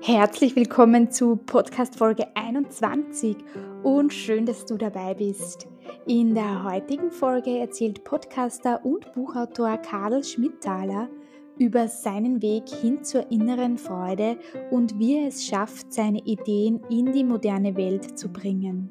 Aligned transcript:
Herzlich 0.00 0.56
willkommen 0.56 1.12
zu 1.12 1.36
Podcast 1.36 1.96
Folge 1.96 2.26
21 2.34 3.36
und 3.84 4.12
schön, 4.12 4.44
dass 4.44 4.66
du 4.66 4.76
dabei 4.76 5.14
bist. 5.14 5.68
In 6.06 6.34
der 6.34 6.64
heutigen 6.64 7.12
Folge 7.12 7.58
erzählt 7.58 8.02
Podcaster 8.02 8.84
und 8.84 9.12
Buchautor 9.12 9.78
Karl 9.78 10.24
Schmidthaler 10.24 11.08
über 11.58 11.86
seinen 11.86 12.42
Weg 12.42 12.68
hin 12.68 13.04
zur 13.04 13.30
inneren 13.30 13.78
Freude 13.78 14.36
und 14.72 14.98
wie 14.98 15.18
er 15.18 15.28
es 15.28 15.46
schafft, 15.46 15.92
seine 15.92 16.18
Ideen 16.24 16.80
in 16.90 17.12
die 17.12 17.24
moderne 17.24 17.76
Welt 17.76 18.18
zu 18.18 18.32
bringen. 18.32 18.90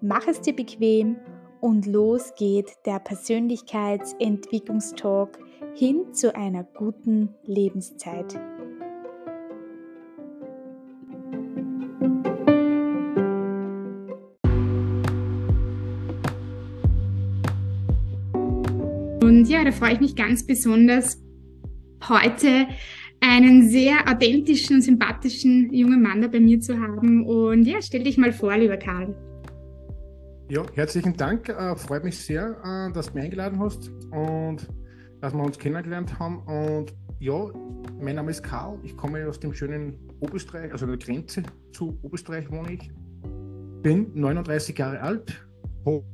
Mach 0.00 0.26
es 0.26 0.40
dir 0.40 0.56
bequem 0.56 1.16
und 1.62 1.86
los 1.86 2.34
geht 2.36 2.70
der 2.84 2.98
Persönlichkeitsentwicklungstalk 2.98 5.38
hin 5.74 6.12
zu 6.12 6.34
einer 6.34 6.64
guten 6.64 7.30
Lebenszeit. 7.44 8.34
Und 19.22 19.48
ja, 19.48 19.64
da 19.64 19.70
freue 19.70 19.92
ich 19.92 20.00
mich 20.00 20.16
ganz 20.16 20.44
besonders, 20.44 21.22
heute 22.08 22.66
einen 23.20 23.68
sehr 23.68 24.10
authentischen, 24.10 24.82
sympathischen 24.82 25.72
jungen 25.72 26.02
Mann 26.02 26.22
da 26.22 26.26
bei 26.26 26.40
mir 26.40 26.58
zu 26.58 26.80
haben. 26.80 27.24
Und 27.24 27.66
ja, 27.66 27.80
stell 27.80 28.02
dich 28.02 28.18
mal 28.18 28.32
vor, 28.32 28.56
lieber 28.56 28.78
Karl. 28.78 29.14
Ja, 30.52 30.66
herzlichen 30.74 31.16
Dank. 31.16 31.48
Äh, 31.48 31.74
freut 31.76 32.04
mich 32.04 32.18
sehr, 32.18 32.58
äh, 32.62 32.92
dass 32.92 33.06
du 33.06 33.14
mich 33.14 33.24
eingeladen 33.24 33.58
hast 33.58 33.90
und 34.10 34.68
dass 35.22 35.32
wir 35.32 35.42
uns 35.42 35.58
kennengelernt 35.58 36.18
haben. 36.18 36.40
Und 36.40 36.92
ja, 37.20 37.46
mein 37.98 38.16
Name 38.16 38.32
ist 38.32 38.42
Karl. 38.42 38.78
Ich 38.82 38.94
komme 38.94 39.26
aus 39.26 39.40
dem 39.40 39.54
schönen 39.54 39.96
Oberösterreich, 40.20 40.70
also 40.70 40.84
der 40.84 40.98
Grenze 40.98 41.42
zu 41.72 41.98
Oberösterreich 42.02 42.50
wohne 42.50 42.74
ich. 42.74 42.90
Bin 43.80 44.10
39 44.12 44.76
Jahre 44.76 45.00
alt, 45.00 45.42
habe 45.86 46.04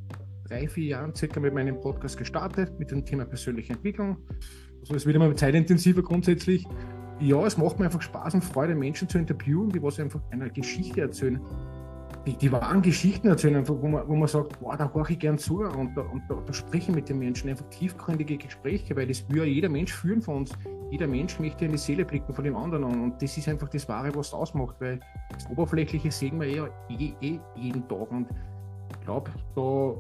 drei, 0.49 0.69
vier 0.69 0.87
Jahren 0.87 1.17
circa 1.17 1.41
mit 1.41 1.53
meinem 1.53 1.81
Podcast 1.81 2.17
gestartet, 2.17 2.79
mit 2.79 2.93
dem 2.93 3.05
Thema 3.05 3.25
persönliche 3.25 3.73
Entwicklung. 3.73 4.19
Also 4.83 4.95
es 4.95 5.05
wird 5.05 5.17
immer 5.17 5.35
zeitintensiver 5.35 6.03
grundsätzlich. 6.03 6.65
Ja, 7.19 7.45
es 7.45 7.59
macht 7.59 7.81
mir 7.81 7.87
einfach 7.87 8.03
Spaß 8.03 8.35
und 8.35 8.45
Freude, 8.45 8.77
Menschen 8.77 9.09
zu 9.09 9.19
interviewen, 9.19 9.71
die 9.71 9.83
was 9.83 9.99
einfach 9.99 10.21
eine 10.31 10.49
Geschichte 10.49 11.01
erzählen. 11.01 11.41
Die, 12.29 12.37
die 12.37 12.53
wahren 12.53 12.83
Geschichten 12.83 13.27
erzählen, 13.29 13.57
einfach, 13.57 13.75
wo, 13.81 13.89
man, 13.89 14.07
wo 14.07 14.15
man 14.15 14.29
sagt, 14.29 14.61
boah, 14.61 14.77
da 14.77 14.93
höre 14.93 15.09
ich 15.09 15.19
gern 15.19 15.39
zu 15.39 15.63
und 15.63 15.97
da, 15.97 16.03
und 16.03 16.25
da, 16.29 16.35
da 16.45 16.53
spreche 16.53 16.91
ich 16.91 16.95
mit 16.95 17.09
den 17.09 17.19
Menschen 17.21 17.49
einfach 17.49 17.65
tiefgründige 17.71 18.37
Gespräche, 18.37 18.95
weil 18.97 19.07
das 19.07 19.27
will 19.31 19.39
ja 19.39 19.45
jeder 19.45 19.71
Mensch 19.71 19.95
führen 19.95 20.21
von 20.21 20.37
uns. 20.37 20.53
Jeder 20.91 21.07
Mensch 21.07 21.41
möchte 21.41 21.65
in 21.65 21.73
die 21.73 21.79
Seele 21.79 22.05
blicken 22.05 22.35
von 22.35 22.45
dem 22.45 22.55
anderen 22.55 22.85
und 22.85 23.23
das 23.23 23.39
ist 23.39 23.49
einfach 23.49 23.71
das 23.71 23.89
Wahre, 23.89 24.15
was 24.15 24.27
es 24.27 24.35
ausmacht, 24.35 24.77
weil 24.79 25.01
das 25.33 25.49
Oberflächliche 25.49 26.11
sehen 26.11 26.39
wir 26.39 26.49
eh, 26.49 26.69
eh, 26.91 27.15
eh 27.23 27.41
jeden 27.57 27.89
Tag 27.89 28.11
und 28.11 28.27
ich 28.93 29.01
glaube, 29.07 29.31
da 29.57 29.95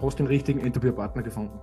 hast 0.00 0.20
den 0.20 0.28
richtigen 0.28 0.60
Interviewpartner 0.60 1.24
gefunden. 1.24 1.58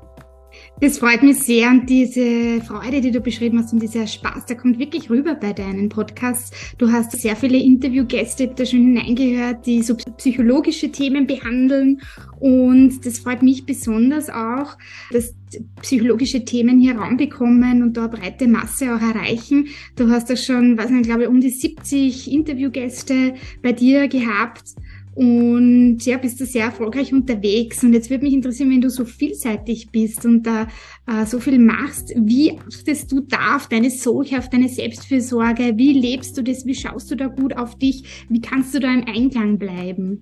Das 0.82 0.98
freut 0.98 1.24
mich 1.24 1.40
sehr 1.40 1.70
und 1.70 1.90
diese 1.90 2.62
Freude, 2.62 3.00
die 3.00 3.12
du 3.12 3.22
beschrieben 3.22 3.60
hast 3.60 3.72
und 3.72 3.82
dieser 3.82 4.08
Spaß, 4.08 4.46
der 4.46 4.58
kommt 4.58 4.78
wirklich 4.78 5.10
rüber 5.10 5.36
bei 5.36 5.54
deinen 5.54 5.88
Podcasts. 5.88 6.76
Du 6.78 6.92
hast 6.92 7.14
sehr 7.14 7.38
viele 7.38 7.58
Interviewgäste 7.58 8.50
da 8.50 8.66
schon 8.66 8.82
hineingehört, 8.82 9.66
die 9.66 9.82
so 9.82 9.96
psychologische 10.18 10.92
Themen 10.92 11.28
behandeln 11.28 12.02
und 12.40 13.06
das 13.06 13.20
freut 13.20 13.42
mich 13.42 13.66
besonders 13.66 14.30
auch, 14.30 14.78
dass 15.12 15.34
psychologische 15.82 16.44
Themen 16.44 16.80
hier 16.80 16.98
Raum 16.98 17.18
bekommen 17.18 17.82
und 17.82 17.96
da 17.96 18.08
breite 18.08 18.48
Masse 18.48 18.94
auch 18.94 19.02
erreichen. 19.02 19.68
Du 19.96 20.10
hast 20.10 20.30
da 20.30 20.36
schon, 20.36 20.78
weiß 20.78 20.90
nicht, 20.90 21.06
glaube 21.06 21.24
ich, 21.24 21.30
um 21.30 21.40
die 21.40 21.50
70 21.50 22.32
Interviewgäste 22.32 23.36
bei 23.62 23.72
dir 23.72 24.08
gehabt 24.08 24.76
und 25.16 26.00
ja, 26.06 26.18
bist 26.18 26.42
du 26.42 26.46
sehr 26.46 26.66
erfolgreich 26.66 27.14
unterwegs. 27.14 27.82
Und 27.84 27.94
jetzt 27.94 28.10
würde 28.10 28.26
mich 28.26 28.34
interessieren, 28.34 28.70
wenn 28.70 28.82
du 28.82 28.90
so 28.90 29.06
vielseitig 29.06 29.90
bist 29.92 30.26
und 30.26 30.44
da 30.44 30.68
äh, 31.08 31.26
so 31.26 31.40
viel 31.40 31.58
machst, 31.58 32.14
wie 32.18 32.60
achtest 32.60 33.14
du 33.14 33.22
da 33.22 33.56
auf 33.56 33.70
deine 33.70 33.90
Sorge, 33.90 34.38
auf 34.38 34.50
deine 34.50 34.68
Selbstfürsorge? 34.68 35.78
Wie 35.78 35.94
lebst 35.94 36.38
du 36.38 36.44
das? 36.44 36.66
Wie 36.66 36.76
schaust 36.76 37.10
du 37.12 37.16
da 37.16 37.28
gut 37.28 37.56
auf 37.56 37.78
dich? 37.78 38.26
Wie 38.28 38.42
kannst 38.42 38.76
du 38.76 38.80
da 38.80 38.94
im 38.94 39.06
Einklang 39.08 39.58
bleiben? 39.58 40.20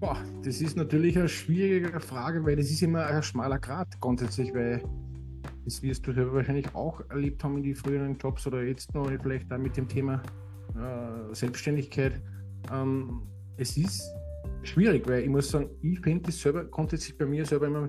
Boah, 0.00 0.18
das 0.44 0.60
ist 0.60 0.76
natürlich 0.76 1.16
eine 1.16 1.28
schwierige 1.28 2.00
Frage, 2.00 2.44
weil 2.44 2.56
das 2.56 2.68
ist 2.68 2.82
immer 2.82 3.06
ein 3.06 3.22
schmaler 3.22 3.60
Grad 3.60 4.00
grundsätzlich, 4.00 4.52
weil 4.52 4.82
das 5.64 5.80
wirst 5.84 6.04
du 6.04 6.12
selber 6.12 6.34
wahrscheinlich 6.34 6.74
auch 6.74 7.00
erlebt 7.10 7.44
haben 7.44 7.58
in 7.58 7.62
die 7.62 7.74
früheren 7.74 8.18
Jobs 8.18 8.44
oder 8.44 8.64
jetzt 8.64 8.92
noch 8.92 9.08
vielleicht 9.22 9.52
auch 9.52 9.58
mit 9.58 9.76
dem 9.76 9.86
Thema 9.86 10.20
äh, 10.74 11.32
Selbstständigkeit. 11.32 12.20
Ähm, 12.72 13.22
es 13.56 13.76
ist 13.76 14.02
schwierig, 14.62 15.06
weil 15.08 15.22
ich 15.22 15.28
muss 15.28 15.50
sagen, 15.50 15.70
ich 15.80 16.00
finde 16.00 16.30
es 16.30 16.40
selber 16.40 16.64
grundsätzlich 16.64 17.16
bei 17.16 17.26
mir 17.26 17.44
selber 17.44 17.66
immer 17.66 17.88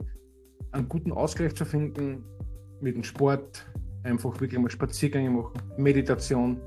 einen 0.71 0.89
guten 0.89 1.11
Ausgleich 1.11 1.55
zu 1.55 1.65
finden 1.65 2.23
mit 2.81 2.95
dem 2.95 3.03
Sport, 3.03 3.65
einfach 4.03 4.39
wirklich 4.39 4.59
mal 4.59 4.69
Spaziergänge 4.69 5.29
machen, 5.29 5.53
Meditation, 5.77 6.59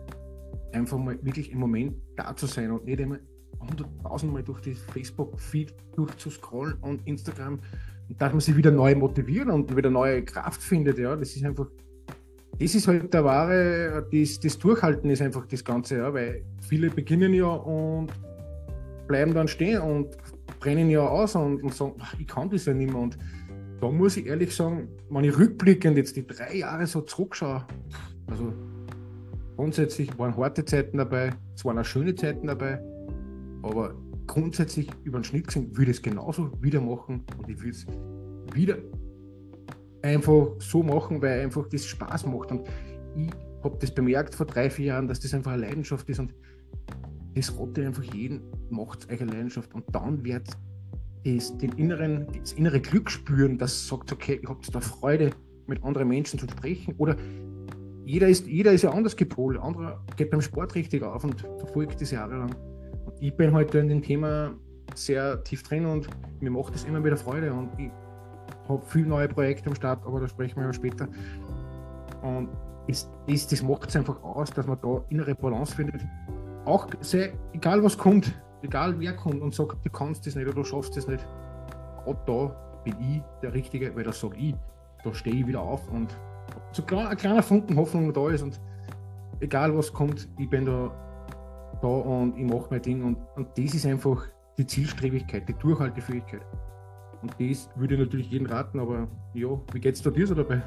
einfach 0.72 0.98
mal 0.98 1.18
wirklich 1.22 1.52
im 1.52 1.58
Moment 1.58 1.96
da 2.16 2.34
zu 2.34 2.46
sein 2.46 2.70
und 2.70 2.84
nicht 2.84 3.00
immer 3.00 3.18
hunderttausendmal 3.60 4.42
durch 4.42 4.60
die 4.60 4.74
Facebook-Feed 4.74 5.74
durchzuscrollen 5.96 6.74
und 6.82 7.06
Instagram, 7.06 7.58
dass 8.18 8.32
man 8.32 8.40
sich 8.40 8.56
wieder 8.56 8.70
neu 8.70 8.94
motiviert 8.94 9.48
und 9.48 9.74
wieder 9.76 9.90
neue 9.90 10.24
Kraft 10.24 10.62
findet. 10.62 10.98
Ja, 10.98 11.16
das 11.16 11.34
ist 11.34 11.44
einfach, 11.44 11.66
das 12.58 12.74
ist 12.74 12.86
halt 12.86 13.12
der 13.12 13.24
wahre, 13.24 14.06
das, 14.12 14.38
das 14.40 14.58
Durchhalten 14.58 15.10
ist 15.10 15.22
einfach 15.22 15.46
das 15.46 15.64
Ganze, 15.64 15.98
ja, 15.98 16.12
weil 16.12 16.44
viele 16.60 16.90
beginnen 16.90 17.34
ja 17.34 17.46
und 17.46 18.12
bleiben 19.06 19.34
dann 19.34 19.48
stehen 19.48 19.80
und 19.80 20.16
brennen 20.60 20.90
ja 20.90 21.00
aus 21.00 21.34
und, 21.34 21.62
und 21.62 21.74
sagen, 21.74 21.94
ach, 22.00 22.14
ich 22.18 22.26
kann 22.26 22.50
das 22.50 22.64
ja 22.66 22.74
nicht 22.74 22.92
mehr. 22.92 23.02
Und 23.02 23.18
da 23.80 23.90
muss 23.90 24.16
ich 24.16 24.26
ehrlich 24.26 24.54
sagen, 24.54 24.88
wenn 25.10 25.24
ich 25.24 25.38
rückblickend 25.38 25.96
jetzt 25.96 26.16
die 26.16 26.26
drei 26.26 26.56
Jahre 26.56 26.86
so 26.86 27.02
zurückschaue, 27.02 27.66
also 28.26 28.52
grundsätzlich 29.56 30.18
waren 30.18 30.36
harte 30.36 30.64
Zeiten 30.64 30.98
dabei, 30.98 31.30
es 31.54 31.64
waren 31.64 31.78
auch 31.78 31.84
schöne 31.84 32.14
Zeiten 32.14 32.46
dabei, 32.46 32.80
aber 33.62 33.94
grundsätzlich 34.26 34.90
über 35.04 35.18
den 35.18 35.24
Schnitt 35.24 35.46
gesehen 35.46 35.76
würde 35.76 35.90
ich 35.90 35.98
es 35.98 36.02
genauso 36.02 36.50
wieder 36.60 36.80
machen 36.80 37.24
und 37.38 37.48
ich 37.48 37.58
würde 37.58 37.70
es 37.70 37.86
wieder 38.54 38.78
einfach 40.02 40.48
so 40.58 40.82
machen, 40.82 41.20
weil 41.20 41.42
einfach 41.42 41.68
das 41.68 41.86
Spaß 41.86 42.26
macht. 42.26 42.50
Und 42.52 42.68
ich 43.16 43.30
habe 43.62 43.76
das 43.80 43.92
bemerkt 43.92 44.34
vor 44.34 44.46
drei, 44.46 44.70
vier 44.70 44.86
Jahren, 44.86 45.08
dass 45.08 45.20
das 45.20 45.34
einfach 45.34 45.52
eine 45.52 45.62
Leidenschaft 45.62 46.08
ist 46.08 46.20
und 46.20 46.34
das 47.36 47.52
rate 47.58 47.86
einfach 47.86 48.02
jeden, 48.02 48.40
macht 48.70 49.10
eure 49.10 49.24
Leidenschaft. 49.24 49.74
Und 49.74 49.84
dann 49.92 50.24
wird 50.24 50.48
es 51.22 51.56
den 51.58 51.72
inneren, 51.72 52.26
das 52.40 52.54
innere 52.54 52.80
Glück 52.80 53.10
spüren, 53.10 53.58
das 53.58 53.86
sagt, 53.86 54.10
okay, 54.10 54.40
ihr 54.42 54.48
habt 54.48 54.74
da 54.74 54.80
Freude, 54.80 55.30
mit 55.66 55.82
anderen 55.84 56.08
Menschen 56.08 56.38
zu 56.38 56.48
sprechen. 56.48 56.94
Oder 56.96 57.16
jeder 58.04 58.28
ist, 58.28 58.46
jeder 58.46 58.72
ist 58.72 58.82
ja 58.82 58.90
anders 58.90 59.16
gepolt, 59.16 59.58
anderer 59.58 60.02
geht 60.16 60.30
beim 60.30 60.40
Sport 60.40 60.74
richtig 60.74 61.02
auf 61.02 61.24
und 61.24 61.40
verfolgt 61.40 62.00
das 62.00 62.12
jahrelang. 62.12 62.54
Und 63.04 63.14
ich 63.20 63.34
bin 63.36 63.52
heute 63.52 63.78
in 63.78 63.88
dem 63.88 64.02
Thema 64.02 64.54
sehr 64.94 65.42
tief 65.42 65.64
drin 65.64 65.84
und 65.84 66.08
mir 66.40 66.50
macht 66.50 66.74
das 66.74 66.84
immer 66.84 67.04
wieder 67.04 67.16
Freude. 67.16 67.52
Und 67.52 67.70
ich 67.78 67.90
habe 68.68 68.82
viele 68.86 69.08
neue 69.08 69.28
Projekte 69.28 69.68
am 69.68 69.74
Start, 69.74 70.06
aber 70.06 70.20
da 70.20 70.28
sprechen 70.28 70.60
wir 70.60 70.72
später. 70.72 71.08
Und 72.22 72.48
das, 72.86 73.10
das, 73.26 73.48
das 73.48 73.62
macht 73.62 73.88
es 73.88 73.96
einfach 73.96 74.22
aus, 74.22 74.50
dass 74.50 74.66
man 74.66 74.78
da 74.80 75.04
innere 75.10 75.34
Balance 75.34 75.74
findet 75.74 76.00
auch 76.66 76.88
sehr, 77.00 77.32
egal 77.52 77.82
was 77.82 77.96
kommt, 77.96 78.32
egal 78.62 78.98
wer 78.98 79.14
kommt 79.14 79.40
und 79.40 79.54
sagt, 79.54 79.76
du 79.84 79.90
kannst 79.90 80.26
das 80.26 80.34
nicht 80.34 80.46
oder 80.46 80.54
du 80.54 80.64
schaffst 80.64 80.96
das 80.96 81.06
nicht, 81.06 81.26
auch 82.04 82.16
da 82.26 82.82
bin 82.84 82.94
ich 83.00 83.22
der 83.42 83.52
Richtige, 83.54 83.94
weil 83.94 84.04
das 84.04 84.20
sage 84.20 84.36
ich, 84.36 84.54
da 85.04 85.14
stehe 85.14 85.36
ich 85.36 85.46
wieder 85.46 85.60
auf 85.60 85.88
und 85.90 86.16
so 86.72 86.82
ein 86.96 87.16
kleiner 87.16 87.42
Funken 87.42 87.76
Hoffnung 87.76 88.12
da 88.12 88.30
ist 88.30 88.42
und 88.42 88.60
egal 89.40 89.76
was 89.76 89.92
kommt, 89.92 90.28
ich 90.38 90.48
bin 90.48 90.66
da, 90.66 90.90
da 91.80 91.88
und 91.88 92.36
ich 92.36 92.44
mache 92.44 92.66
mein 92.70 92.82
Ding 92.82 93.04
und, 93.04 93.18
und 93.36 93.48
das 93.56 93.74
ist 93.74 93.86
einfach 93.86 94.26
die 94.58 94.66
Zielstrebigkeit, 94.66 95.48
die 95.48 95.54
Durchhaltefähigkeit. 95.54 96.40
Und 97.22 97.32
das 97.38 97.68
würde 97.76 97.94
ich 97.94 98.00
natürlich 98.00 98.30
jedem 98.30 98.46
raten, 98.46 98.80
aber 98.80 99.08
ja, 99.34 99.48
wie 99.72 99.80
geht 99.80 99.94
es 99.94 100.02
dir 100.02 100.26
so 100.26 100.34
dabei? 100.34 100.62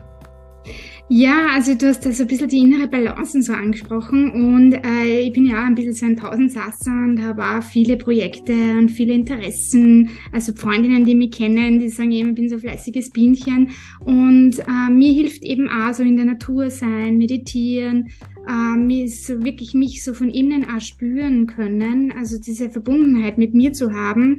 Ja, 1.12 1.48
also 1.56 1.74
du 1.74 1.88
hast 1.88 2.06
da 2.06 2.12
so 2.12 2.24
ein 2.24 2.28
bisschen 2.28 2.50
die 2.50 2.60
innere 2.60 2.88
Balance 2.88 3.42
so 3.42 3.52
angesprochen 3.52 4.30
und 4.32 4.74
äh, 4.74 5.22
ich 5.22 5.34
bin 5.34 5.48
ja 5.48 5.56
auch 5.64 5.66
ein 5.66 5.74
bisschen 5.74 5.94
so 5.94 6.06
ein 6.06 6.16
Tausendsasser 6.16 6.92
und 6.92 7.20
habe 7.24 7.44
auch 7.44 7.64
viele 7.64 7.98
Projekte 7.98 8.54
und 8.54 8.90
viele 8.90 9.14
Interessen, 9.14 10.12
also 10.32 10.54
Freundinnen, 10.54 11.06
die 11.06 11.16
mich 11.16 11.32
kennen, 11.32 11.80
die 11.80 11.90
sagen 11.90 12.12
eben, 12.12 12.30
ich 12.30 12.36
bin 12.36 12.50
so 12.50 12.56
ein 12.56 12.62
fleißiges 12.62 13.10
Bienchen. 13.10 13.72
Und 14.02 14.60
äh, 14.60 14.92
mir 14.92 15.12
hilft 15.12 15.42
eben 15.42 15.68
auch 15.68 15.94
so 15.96 16.04
in 16.04 16.16
der 16.16 16.26
Natur 16.26 16.70
sein, 16.70 17.18
meditieren, 17.18 18.10
äh, 18.50 18.78
mich 18.78 19.24
so 19.24 19.44
wirklich 19.44 19.74
mich 19.74 20.04
so 20.04 20.14
von 20.14 20.30
innen 20.30 20.66
auch 20.66 20.82
spüren 20.82 21.46
können, 21.48 22.12
also 22.12 22.40
diese 22.40 22.70
Verbundenheit 22.70 23.38
mit 23.38 23.54
mir 23.54 23.74
zu 23.74 23.94
haben, 23.94 24.38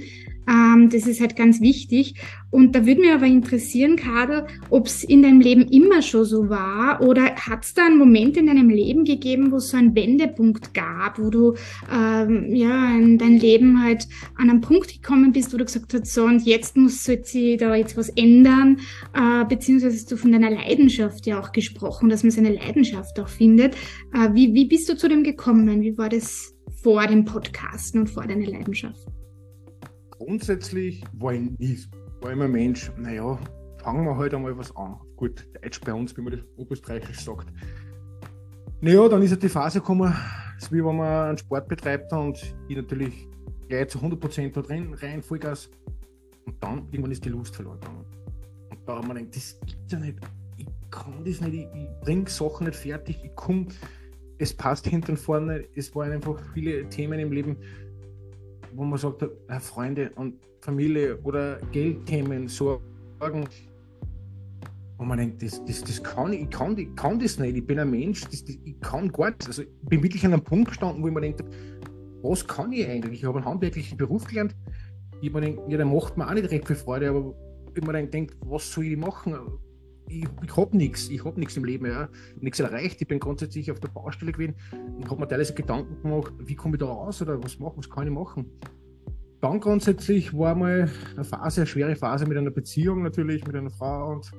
ähm, 0.51 0.89
das 0.91 1.07
ist 1.07 1.21
halt 1.21 1.37
ganz 1.37 1.61
wichtig. 1.61 2.15
Und 2.51 2.75
da 2.75 2.85
würde 2.85 3.01
mich 3.01 3.13
aber 3.13 3.27
interessieren, 3.27 3.95
Kadel, 3.95 4.47
ob 4.71 4.87
es 4.87 5.05
in 5.05 5.23
deinem 5.23 5.41
Leben 5.41 5.69
immer 5.69 6.03
schon 6.03 6.25
so 6.25 6.49
war 6.49 7.01
oder 7.01 7.37
hat 7.37 7.65
es 7.65 7.75
da 7.75 7.87
einen 7.87 7.99
Moment 7.99 8.37
in 8.37 8.47
deinem 8.47 8.69
Leben 8.71 9.05
gegeben, 9.05 9.53
wo 9.53 9.57
es 9.57 9.69
so 9.69 9.77
einen 9.77 9.95
Wendepunkt 9.95 10.75
gab, 10.75 11.21
wo 11.21 11.31
du 11.31 11.55
ähm, 11.93 12.53
ja 12.53 12.97
in 12.97 13.19
dein 13.19 13.39
Leben 13.39 13.81
halt 13.81 14.09
an 14.37 14.51
einen 14.51 14.61
Punkt 14.61 14.93
gekommen 14.93 15.31
bist, 15.31 15.55
wo 15.55 15.59
du 15.59 15.65
gesagt 15.65 15.95
hast, 15.95 16.13
so 16.13 16.25
und 16.25 16.45
jetzt 16.45 16.77
muss 16.77 17.05
sich 17.05 17.59
da 17.59 17.75
jetzt 17.77 17.97
was 17.97 18.09
ändern, 18.09 18.81
äh, 19.15 19.45
beziehungsweise 19.45 19.95
hast 19.95 20.11
du 20.11 20.17
von 20.17 20.33
deiner 20.33 20.51
Leidenschaft 20.51 21.27
ja 21.27 21.41
auch 21.41 21.53
gesprochen, 21.53 22.09
dass 22.09 22.25
man 22.25 22.33
seine 22.33 22.53
Leidenschaft 22.53 23.21
auch 23.21 23.29
findet. 23.29 23.77
Äh, 24.15 24.35
wie, 24.35 24.55
wie 24.55 24.67
bist 24.67 24.89
du 24.89 24.97
zu 24.97 25.09
dem 25.09 25.25
gekommen? 25.25 25.81
Wie 25.81 25.97
war 25.97 26.09
das 26.09 26.55
vor 26.83 27.07
dem 27.07 27.25
Podcasten 27.25 28.01
und 28.01 28.09
vor 28.09 28.27
deiner 28.27 28.47
Leidenschaft? 28.47 29.07
grundsätzlich 30.21 31.03
war 31.15 31.33
ich 31.33 31.41
nie, 31.59 31.79
war 32.21 32.33
immer 32.33 32.47
Mensch, 32.47 32.93
naja, 32.97 33.39
fangen 33.83 34.05
wir 34.05 34.17
halt 34.17 34.35
einmal 34.35 34.57
was 34.57 34.75
an. 34.77 34.97
Gut, 35.17 35.49
Deutsch 35.63 35.81
bei 35.81 35.95
uns, 35.95 36.17
wie 36.17 36.21
man 36.21 36.33
das 36.33 36.43
oberösterreichisch 36.57 37.21
sagt. 37.21 37.53
Naja, 38.83 39.09
dann 39.09 39.23
ist 39.23 39.31
halt 39.31 39.43
die 39.43 39.49
Phase 39.49 39.81
gekommen, 39.81 40.15
wie 40.71 40.85
wenn 40.85 40.97
man 40.97 41.29
einen 41.29 41.39
Sport 41.39 41.69
betreibt 41.69 42.13
und 42.13 42.55
ich 42.69 42.77
natürlich 42.77 43.29
gleich 43.69 43.89
zu 43.89 43.99
100% 43.99 44.53
da 44.53 44.63
drin, 44.63 44.95
rein, 44.95 45.23
Vollgas. 45.23 45.71
Und 46.47 46.63
dann 46.63 46.87
irgendwann 46.91 47.13
ist 47.13 47.25
die 47.25 47.31
Lust 47.31 47.57
verloren 47.57 47.81
gegangen. 47.81 48.05
Und 48.71 48.79
da 48.87 48.97
haben 48.97 49.09
wir 49.09 49.15
gedacht, 49.15 49.37
das 49.37 49.59
gibt's 49.67 49.93
ja 49.93 49.99
nicht. 49.99 50.19
Kann 50.91 51.25
das 51.25 51.41
nicht, 51.41 51.55
ich, 51.55 51.83
ich 51.83 51.89
bringe 52.01 52.29
Sachen 52.29 52.67
nicht 52.67 52.77
fertig, 52.77 53.19
ich 53.23 53.35
komme, 53.37 53.67
es 54.39 54.55
passt 54.55 54.87
hinten 54.87 55.13
und 55.13 55.17
vorne. 55.19 55.65
Es 55.77 55.95
waren 55.95 56.13
einfach 56.13 56.41
viele 56.55 56.89
Themen 56.89 57.21
im 57.21 57.31
Leben, 57.31 57.57
wo 58.75 58.85
man 58.85 58.99
sagt, 58.99 59.23
äh, 59.23 59.61
Freunde 59.61 60.11
und 60.17 60.35
Familie 60.61 61.19
oder 61.23 61.59
Geldthemen, 61.73 62.49
Sorgen, 62.49 63.49
wo 64.99 65.05
man 65.05 65.19
denkt, 65.19 65.43
das, 65.43 65.65
das, 65.65 65.83
das 65.83 66.03
kann 66.03 66.33
ich, 66.33 66.49
kann, 66.51 66.77
ich 66.77 66.95
kann 66.97 67.19
das 67.19 67.39
nicht, 67.39 67.57
ich 67.57 67.67
bin 67.67 67.79
ein 67.79 67.91
Mensch, 67.91 68.23
das, 68.23 68.45
das, 68.45 68.57
ich 68.65 68.81
kann 68.81 69.11
gar 69.13 69.31
nichts. 69.31 69.47
Also 69.47 69.63
ich 69.63 69.69
bin 69.83 70.03
wirklich 70.03 70.25
an 70.25 70.33
einem 70.33 70.43
Punkt 70.43 70.69
gestanden, 70.69 71.03
wo 71.03 71.09
ich 71.09 71.15
mir 71.15 71.21
denke, 71.21 71.45
was 72.23 72.47
kann 72.47 72.73
ich 72.73 72.87
eigentlich? 72.87 73.21
Ich 73.21 73.25
habe 73.25 73.39
einen 73.39 73.47
handwerklichen 73.47 73.97
Beruf 73.97 74.25
gelernt, 74.27 74.55
ich 75.23 75.33
mir 75.33 75.41
gedacht, 75.41 75.69
ja, 75.69 75.77
der 75.77 75.87
macht 75.87 76.17
mir 76.17 76.27
auch 76.27 76.35
nicht 76.35 76.51
recht 76.51 76.67
viel 76.67 76.77
Freude, 76.77 77.11
aber 77.11 77.35
ich 77.75 77.83
mir 77.83 78.07
denkt, 78.07 78.37
was 78.45 78.71
soll 78.71 78.85
ich 78.85 78.97
machen? 78.97 79.35
Ich, 80.11 80.27
ich 80.43 80.57
habe 80.57 80.77
nichts, 80.77 81.09
ich 81.09 81.25
habe 81.25 81.39
nichts 81.39 81.57
im 81.57 81.65
Leben, 81.65 81.87
ja, 81.87 82.09
nichts 82.41 82.61
erreicht. 82.61 83.01
Ich 83.01 83.09
bin 83.09 83.21
grundsätzlich 83.21 83.71
auf 83.71 83.81
der 83.81 83.89
Baustelle 83.89 84.33
gewesen 84.33 84.55
und 84.97 85.09
habe 85.09 85.21
mir 85.21 85.29
teilweise 85.29 85.55
Gedanken 85.55 86.03
gemacht, 86.03 86.33
wie 86.39 86.55
komme 86.55 86.75
ich 86.75 86.81
da 86.81 86.87
raus 86.87 87.23
oder 87.23 87.43
was 87.43 87.59
machen, 87.59 87.75
was 87.77 87.89
kann 87.89 88.07
ich 88.07 88.13
machen. 88.13 88.47
Dann 89.41 89.61
grundsätzlich 89.61 90.37
war 90.37 90.55
mal 90.55 90.91
eine 91.15 91.25
Phase, 91.25 91.63
eine 91.63 91.67
schwere 91.67 91.97
Phase 91.97 92.27
mit 92.27 92.37
einer 92.37 92.51
Beziehung 92.51 93.03
natürlich, 93.03 93.47
mit 93.47 93.57
einer 93.57 93.71
Frau 93.71 94.13
und 94.13 94.31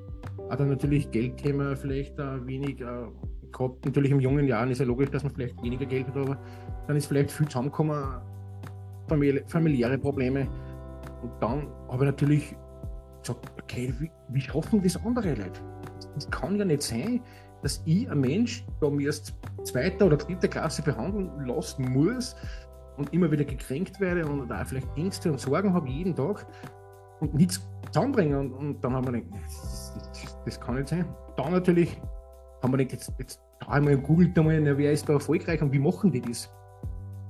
auch 0.49 0.55
dann 0.55 0.69
natürlich 0.69 1.09
Geldthema 1.09 1.75
vielleicht 1.75 2.19
uh, 2.19 2.45
wenig 2.45 2.77
gehabt. 2.77 3.85
Natürlich 3.85 4.11
in 4.11 4.19
jungen 4.19 4.45
Jahren 4.45 4.69
ist 4.69 4.79
ja 4.79 4.85
logisch, 4.85 5.09
dass 5.09 5.23
man 5.23 5.33
vielleicht 5.33 5.61
weniger 5.63 5.85
Geld 5.85 6.07
hat, 6.07 6.17
aber 6.17 6.37
dann 6.87 6.95
ist 6.95 7.07
vielleicht 7.07 7.31
viel 7.31 7.47
zusammengekommen, 7.47 8.03
familiäre 9.47 9.97
Probleme. 9.97 10.47
Und 11.23 11.31
dann 11.39 11.67
habe 11.89 12.05
ich 12.05 12.11
natürlich 12.11 12.55
gesagt, 13.21 13.51
okay, 13.61 13.93
wie, 13.99 14.11
wie 14.29 14.41
schaffen 14.41 14.81
das 14.81 14.97
andere 15.05 15.29
Leute? 15.29 15.61
Das 16.15 16.29
kann 16.29 16.57
ja 16.57 16.65
nicht 16.65 16.81
sein, 16.81 17.21
dass 17.61 17.81
ich, 17.85 18.09
ein 18.09 18.21
Mensch, 18.21 18.65
da 18.79 18.89
mir 18.89 19.07
erst 19.07 19.33
zweiter 19.63 20.07
oder 20.07 20.17
dritter 20.17 20.47
Klasse 20.47 20.81
behandeln 20.81 21.45
lassen 21.45 21.91
muss 21.91 22.35
und 22.97 23.13
immer 23.13 23.31
wieder 23.31 23.45
gekränkt 23.45 23.99
werde 23.99 24.25
und 24.25 24.47
da 24.47 24.65
vielleicht 24.65 24.87
Ängste 24.97 25.31
und 25.31 25.39
Sorgen 25.39 25.73
habe 25.73 25.87
jeden 25.87 26.15
Tag 26.15 26.45
und 27.19 27.33
nichts 27.33 27.61
zusammenbringen. 27.91 28.37
Und, 28.37 28.53
und 28.53 28.83
dann 28.83 28.93
haben 28.93 29.05
wir 29.05 29.21
gedacht, 29.21 29.43
das, 29.43 29.93
das, 30.13 30.37
das, 30.45 30.61
kann 30.61 30.75
nicht 30.75 30.89
sein. 30.89 31.05
Dann 31.37 31.51
natürlich 31.51 32.01
haben 32.61 32.73
wir 32.73 32.77
gedacht, 32.77 32.93
jetzt, 32.93 33.13
jetzt 33.19 33.41
da 33.59 33.79
wir 33.79 33.95
gegoogelt 33.95 34.37
einmal, 34.37 34.59
na, 34.59 34.77
wer 34.77 34.91
ist 34.91 35.07
da 35.07 35.13
erfolgreich 35.13 35.61
und 35.61 35.71
wie 35.71 35.79
machen 35.79 36.11
die 36.11 36.21
das? 36.21 36.49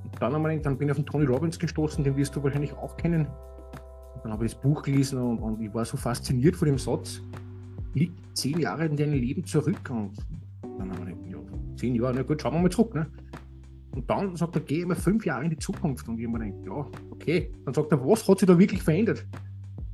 Und 0.04 0.22
dann 0.22 0.34
haben 0.34 0.42
wir 0.42 0.50
gedacht, 0.50 0.66
dann 0.66 0.78
bin 0.78 0.88
ich 0.88 0.92
auf 0.92 0.98
den 0.98 1.06
Tony 1.06 1.26
Robbins 1.26 1.60
gestoßen, 1.60 2.04
den 2.04 2.16
wirst 2.16 2.36
du 2.36 2.44
wahrscheinlich 2.44 2.74
auch 2.74 2.96
kennen. 2.98 3.28
Dann 4.24 4.32
habe 4.32 4.46
ich 4.46 4.54
das 4.54 4.62
Buch 4.62 4.84
gelesen 4.84 5.20
und, 5.20 5.40
und 5.40 5.62
ich 5.62 5.74
war 5.74 5.86
so 5.86 5.98
fasziniert 5.98 6.56
von 6.56 6.68
dem 6.68 6.78
Satz, 6.78 7.22
liegt 7.94 8.20
zehn 8.38 8.60
Jahre 8.60 8.86
in 8.86 8.96
deinem 8.96 9.14
Leben 9.14 9.44
zurück. 9.46 9.90
Und 9.90 10.12
dann 10.78 10.92
habe 10.92 11.12
ich 11.12 11.32
ja, 11.32 11.38
zehn 11.76 11.96
Jahre, 11.96 12.14
na 12.16 12.24
gut, 12.24 12.42
schauen 12.42 12.54
wir 12.54 12.62
mal 12.62 12.70
zurück. 12.70 12.94
Ne? 12.94 13.08
Und 13.96 14.10
dann 14.10 14.36
sagt 14.36 14.56
er, 14.56 14.62
geh 14.62 14.82
immer 14.82 14.96
fünf 14.96 15.26
Jahre 15.26 15.44
in 15.44 15.50
die 15.50 15.58
Zukunft. 15.58 16.08
Und 16.08 16.20
ich 16.20 16.28
habe 16.28 16.38
mir 16.38 16.46
gedacht, 16.46 16.66
ja, 16.66 17.00
okay. 17.12 17.52
Dann 17.66 17.74
sagt 17.74 17.92
er, 17.92 18.06
was 18.06 18.28
hat 18.28 18.40
sich 18.40 18.48
da 18.48 18.58
wirklich 18.58 18.82
verändert? 18.82 19.26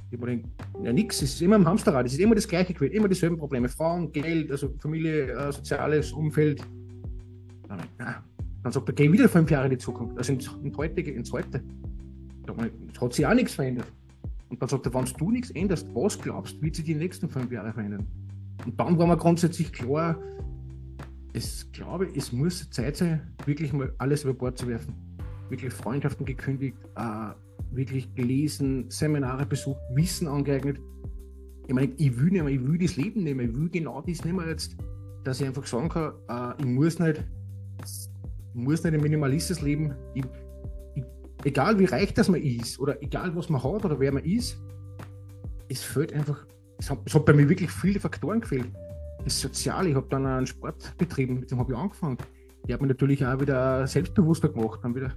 Ich 0.09 0.18
habe 0.18 0.27
mir 0.27 0.38
gedacht, 0.38 0.53
ja, 0.83 0.94
nichts, 0.94 1.21
es 1.21 1.33
ist 1.33 1.41
immer 1.41 1.56
im 1.56 1.65
Hamsterrad, 1.65 2.06
es 2.06 2.13
ist 2.13 2.19
immer 2.19 2.35
das 2.35 2.47
Gleiche 2.47 2.73
gewesen, 2.73 2.94
immer 2.94 3.07
dieselben 3.07 3.38
Probleme. 3.38 3.68
Frauen, 3.69 4.12
Geld, 4.12 4.51
also 4.51 4.69
Familie, 4.80 5.31
äh, 5.31 5.51
soziales 5.51 6.12
Umfeld. 6.12 6.62
Dann, 7.68 7.80
ja. 8.00 8.23
dann 8.63 8.71
sagt 8.71 8.88
er, 8.89 8.94
geh 8.94 9.12
wieder 9.12 9.27
fünf 9.27 9.50
Jahre 9.50 9.65
in 9.65 9.71
die 9.71 9.77
Zukunft, 9.77 10.18
also 10.18 10.33
ins, 10.33 10.50
ins 10.63 10.77
Heutige, 10.77 11.12
ins 11.12 11.31
Heute. 11.31 11.63
Es 12.94 13.01
hat 13.01 13.13
sich 13.13 13.25
auch 13.25 13.33
nichts 13.33 13.56
verändert. 13.56 13.88
Und 14.49 14.61
dann 14.61 14.69
sagt 14.69 14.85
er, 14.85 14.94
wenn 14.94 15.05
du 15.05 15.31
nichts 15.31 15.51
änderst, 15.51 15.88
was 15.94 16.19
glaubst, 16.19 16.61
wird 16.61 16.75
sich 16.75 16.85
die 16.85 16.95
nächsten 16.95 17.29
fünf 17.29 17.51
Jahre 17.51 17.73
verändern? 17.73 18.07
Und 18.65 18.79
dann 18.79 18.97
war 18.97 19.07
mir 19.07 19.17
grundsätzlich 19.17 19.71
klar, 19.71 20.17
es 21.33 21.71
glaube, 21.71 22.07
es 22.15 22.31
muss 22.31 22.69
Zeit 22.71 22.97
sein, 22.97 23.21
wirklich 23.45 23.73
mal 23.73 23.94
alles 23.99 24.23
über 24.23 24.33
Bord 24.33 24.57
zu 24.57 24.67
werfen. 24.67 24.95
Wirklich 25.49 25.73
Freundschaften 25.73 26.25
gekündigt, 26.25 26.77
äh, 26.95 27.29
wirklich 27.71 28.13
gelesen, 28.15 28.89
Seminare 28.89 29.45
besucht, 29.45 29.79
Wissen 29.94 30.27
angeeignet. 30.27 30.79
Ich 31.67 31.73
meine, 31.73 31.91
ich 31.97 32.17
will 32.17 32.31
nicht 32.31 32.44
mehr, 32.44 32.53
ich 32.53 32.65
will 32.65 32.77
das 32.77 32.95
Leben 32.95 33.23
nicht 33.23 33.35
mehr, 33.35 33.45
ich 33.45 33.55
will 33.55 33.69
genau 33.69 34.01
das 34.01 34.23
nicht 34.23 34.35
mehr 34.35 34.47
jetzt, 34.47 34.77
dass 35.23 35.41
ich 35.41 35.47
einfach 35.47 35.65
sagen 35.65 35.89
kann, 35.89 36.13
äh, 36.29 36.53
ich 36.59 36.65
muss 36.65 36.99
nicht, 36.99 37.23
ich 37.83 38.09
muss 38.53 38.83
nicht 38.83 38.94
ein 38.94 39.01
Minimalistes 39.01 39.61
leben, 39.61 39.94
ich, 40.15 40.23
egal 41.47 41.79
wie 41.79 41.85
reich 41.85 42.13
das 42.13 42.27
man 42.27 42.41
ist 42.41 42.77
oder 42.79 43.01
egal 43.01 43.35
was 43.35 43.49
man 43.49 43.63
hat 43.63 43.85
oder 43.85 43.99
wer 43.99 44.11
man 44.11 44.23
ist, 44.23 44.61
es 45.69 45.81
fehlt 45.81 46.13
einfach, 46.13 46.45
es 46.77 46.89
hat, 46.89 46.99
es 47.05 47.13
hat 47.13 47.25
bei 47.25 47.33
mir 47.33 47.47
wirklich 47.47 47.71
viele 47.71 47.99
Faktoren 47.99 48.41
gefehlt. 48.41 48.67
Das 49.23 49.39
Soziale, 49.39 49.89
ich 49.89 49.95
habe 49.95 50.07
dann 50.09 50.25
einen 50.25 50.47
Sport 50.47 50.94
betrieben, 50.97 51.39
mit 51.39 51.49
dem 51.49 51.59
habe 51.59 51.71
ich 51.71 51.77
angefangen. 51.77 52.17
Die 52.67 52.73
hat 52.73 52.81
mich 52.81 52.89
natürlich 52.89 53.25
auch 53.25 53.39
wieder 53.39 53.88
selbstbewusster 53.88 54.49
gemacht. 54.49 54.81
Dann 54.83 54.94
wieder 54.94 55.13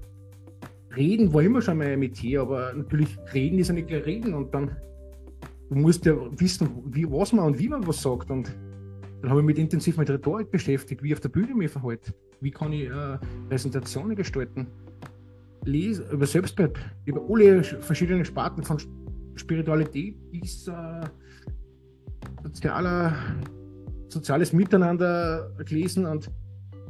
Reden 0.97 1.33
war 1.33 1.43
immer 1.43 1.63
schon 1.63 1.79
mein 1.79 1.99
Metier, 1.99 2.43
aber 2.43 2.73
natürlich 2.75 3.17
Reden 3.35 3.59
ist 3.59 3.69
ja 3.69 3.75
nicht 3.75 3.89
gleich 3.89 4.07
Reden 4.07 4.35
und 4.35 4.55
dann 4.55 4.77
du 5.69 5.77
musst 5.77 6.05
ja 6.05 6.15
wissen, 6.41 6.69
wie, 6.87 7.11
was 7.11 7.33
man 7.33 7.47
und 7.47 7.59
wie 7.59 7.69
man 7.69 7.87
was 7.87 8.03
sagt. 8.03 8.31
Und 8.31 8.57
dann 9.21 9.31
habe 9.31 9.41
ich 9.41 9.47
mich 9.47 9.59
intensiv 9.59 9.97
mit 9.97 10.09
Rhetorik 10.09 10.51
beschäftigt, 10.51 11.03
wie 11.03 11.13
auf 11.13 11.21
der 11.21 11.29
Bühne 11.29 11.55
mich 11.55 11.71
verhalte, 11.71 12.13
wie 12.41 12.51
kann 12.51 12.73
ich 12.73 12.89
äh, 12.89 13.19
Präsentationen 13.49 14.17
gestalten 14.17 14.69
lese 15.65 16.05
über 16.11 16.27
Selbstwert, 16.27 16.79
über 17.05 17.23
alle 17.29 17.63
verschiedenen 17.63 18.25
Sparten 18.25 18.63
von 18.63 18.79
Spiritualität 19.35 20.17
bis 20.31 20.69
äh, 20.69 20.73
sozialer, 22.43 23.15
soziales 24.09 24.53
Miteinander 24.53 25.51
gelesen 25.65 26.07
und 26.07 26.31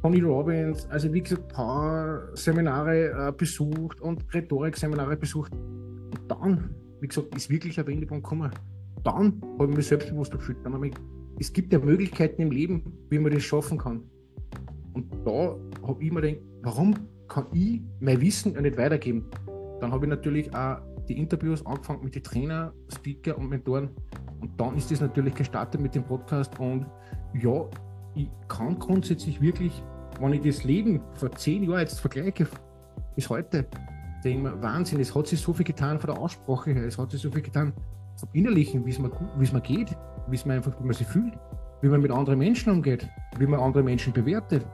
Tony 0.02 0.20
Robbins, 0.20 0.86
also 0.86 1.12
wie 1.12 1.20
gesagt, 1.20 1.48
Power-Seminare 1.52 3.28
äh, 3.28 3.32
besucht 3.36 4.00
und 4.00 4.24
Rhetorik-Seminare 4.32 5.16
besucht. 5.16 5.52
Und 5.52 6.20
dann, 6.28 6.74
wie 7.00 7.08
gesagt, 7.08 7.34
ist 7.36 7.50
wirklich 7.50 7.78
ein 7.78 7.86
Wendepunkt 7.86 8.24
gekommen. 8.24 8.50
Dann 9.04 9.40
habe 9.58 9.70
ich 9.70 9.76
mich 9.76 9.86
selbstbewusst 9.86 10.32
gefühlt. 10.32 10.58
Dann 10.64 10.72
habe 10.72 10.88
ich, 10.88 10.94
es 11.38 11.52
gibt 11.52 11.72
ja 11.72 11.78
Möglichkeiten 11.78 12.40
im 12.40 12.50
Leben, 12.50 12.82
wie 13.10 13.18
man 13.18 13.32
das 13.32 13.42
schaffen 13.42 13.76
kann. 13.76 14.02
Und 14.94 15.12
da 15.24 15.56
habe 15.86 16.02
ich 16.02 16.10
mir 16.10 16.22
gedacht, 16.22 16.42
warum 16.62 16.94
kann 17.30 17.46
ich 17.52 17.80
mein 18.00 18.20
Wissen 18.20 18.54
ja 18.54 18.60
nicht 18.60 18.76
weitergeben. 18.76 19.30
Dann 19.80 19.92
habe 19.92 20.04
ich 20.04 20.10
natürlich 20.10 20.54
auch 20.54 20.78
die 21.08 21.16
Interviews 21.16 21.64
angefangen 21.64 22.04
mit 22.04 22.14
den 22.14 22.22
Trainer, 22.22 22.74
Speaker 22.92 23.38
und 23.38 23.48
Mentoren. 23.48 23.88
Und 24.40 24.60
dann 24.60 24.76
ist 24.76 24.92
es 24.92 25.00
natürlich 25.00 25.34
gestartet 25.34 25.80
mit 25.80 25.94
dem 25.94 26.04
Podcast. 26.04 26.58
Und 26.58 26.86
ja, 27.40 27.64
ich 28.14 28.28
kann 28.48 28.78
grundsätzlich 28.78 29.40
wirklich, 29.40 29.82
wenn 30.20 30.34
ich 30.34 30.42
das 30.42 30.64
Leben 30.64 31.00
vor 31.14 31.30
zehn 31.32 31.62
Jahren 31.62 31.80
jetzt 31.80 32.00
vergleiche 32.00 32.46
bis 33.14 33.30
heute, 33.30 33.66
denke 34.24 34.38
ich 34.38 34.42
mir, 34.42 34.62
Wahnsinn, 34.62 35.00
es 35.00 35.14
hat 35.14 35.26
sich 35.28 35.40
so 35.40 35.52
viel 35.52 35.64
getan 35.64 35.98
von 35.98 36.12
der 36.12 36.20
Aussprache 36.20 36.72
her, 36.72 36.84
es 36.84 36.98
hat 36.98 37.12
sich 37.12 37.22
so 37.22 37.30
viel 37.30 37.42
getan 37.42 37.72
vom 38.16 38.28
Innerlichen, 38.32 38.84
wie 38.84 38.90
es 38.90 38.98
mir, 38.98 39.10
wie 39.38 39.44
es 39.44 39.52
mir 39.52 39.60
geht, 39.60 39.96
wie 40.28 40.36
es 40.36 40.44
mir 40.44 40.54
einfach, 40.54 40.78
wie 40.78 40.84
man 40.84 40.94
sich 40.94 41.06
fühlt, 41.06 41.32
wie 41.80 41.88
man 41.88 42.02
mit 42.02 42.10
anderen 42.10 42.38
Menschen 42.38 42.72
umgeht, 42.72 43.08
wie 43.38 43.46
man 43.46 43.60
andere 43.60 43.82
Menschen 43.82 44.12
bewertet. 44.12 44.66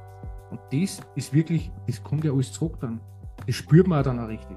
Und 0.50 0.60
das 0.72 1.00
ist 1.14 1.32
wirklich, 1.32 1.70
das 1.86 2.02
kommt 2.02 2.24
ja 2.24 2.32
alles 2.32 2.52
zurück 2.52 2.78
dann. 2.80 3.00
Das 3.46 3.54
spürt 3.54 3.86
man 3.86 4.02
dann 4.02 4.18
auch 4.18 4.28
richtig. 4.28 4.56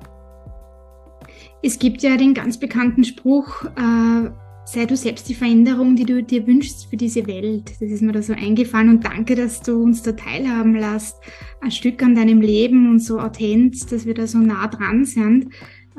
Es 1.62 1.80
gibt 1.80 2.02
ja 2.02 2.18
den 2.18 2.34
ganz 2.34 2.58
bekannten 2.58 3.04
Spruch, 3.04 3.64
äh, 3.64 4.30
sei 4.66 4.86
du 4.86 4.96
selbst 4.96 5.28
die 5.28 5.34
Veränderung, 5.34 5.96
die 5.96 6.06
du 6.06 6.22
dir 6.22 6.46
wünschst 6.46 6.90
für 6.90 6.98
diese 6.98 7.26
Welt. 7.28 7.72
Das 7.82 7.90
ist 7.90 8.02
mir 8.02 8.12
da 8.12 8.22
so 8.22 8.34
eingefallen 8.34 8.90
und 8.90 9.04
danke, 9.04 9.36
dass 9.36 9.62
du 9.62 9.82
uns 9.82 10.04
da 10.04 10.12
teilhaben 10.12 10.76
lässt, 10.76 11.18
ein 11.62 11.72
Stück 11.72 12.04
an 12.04 12.16
deinem 12.16 12.42
Leben 12.42 12.90
und 12.90 13.00
so 13.00 13.20
authent, 13.20 13.92
dass 13.92 14.06
wir 14.06 14.14
da 14.14 14.28
so 14.28 14.38
nah 14.38 14.68
dran 14.68 15.06
sind. 15.06 15.50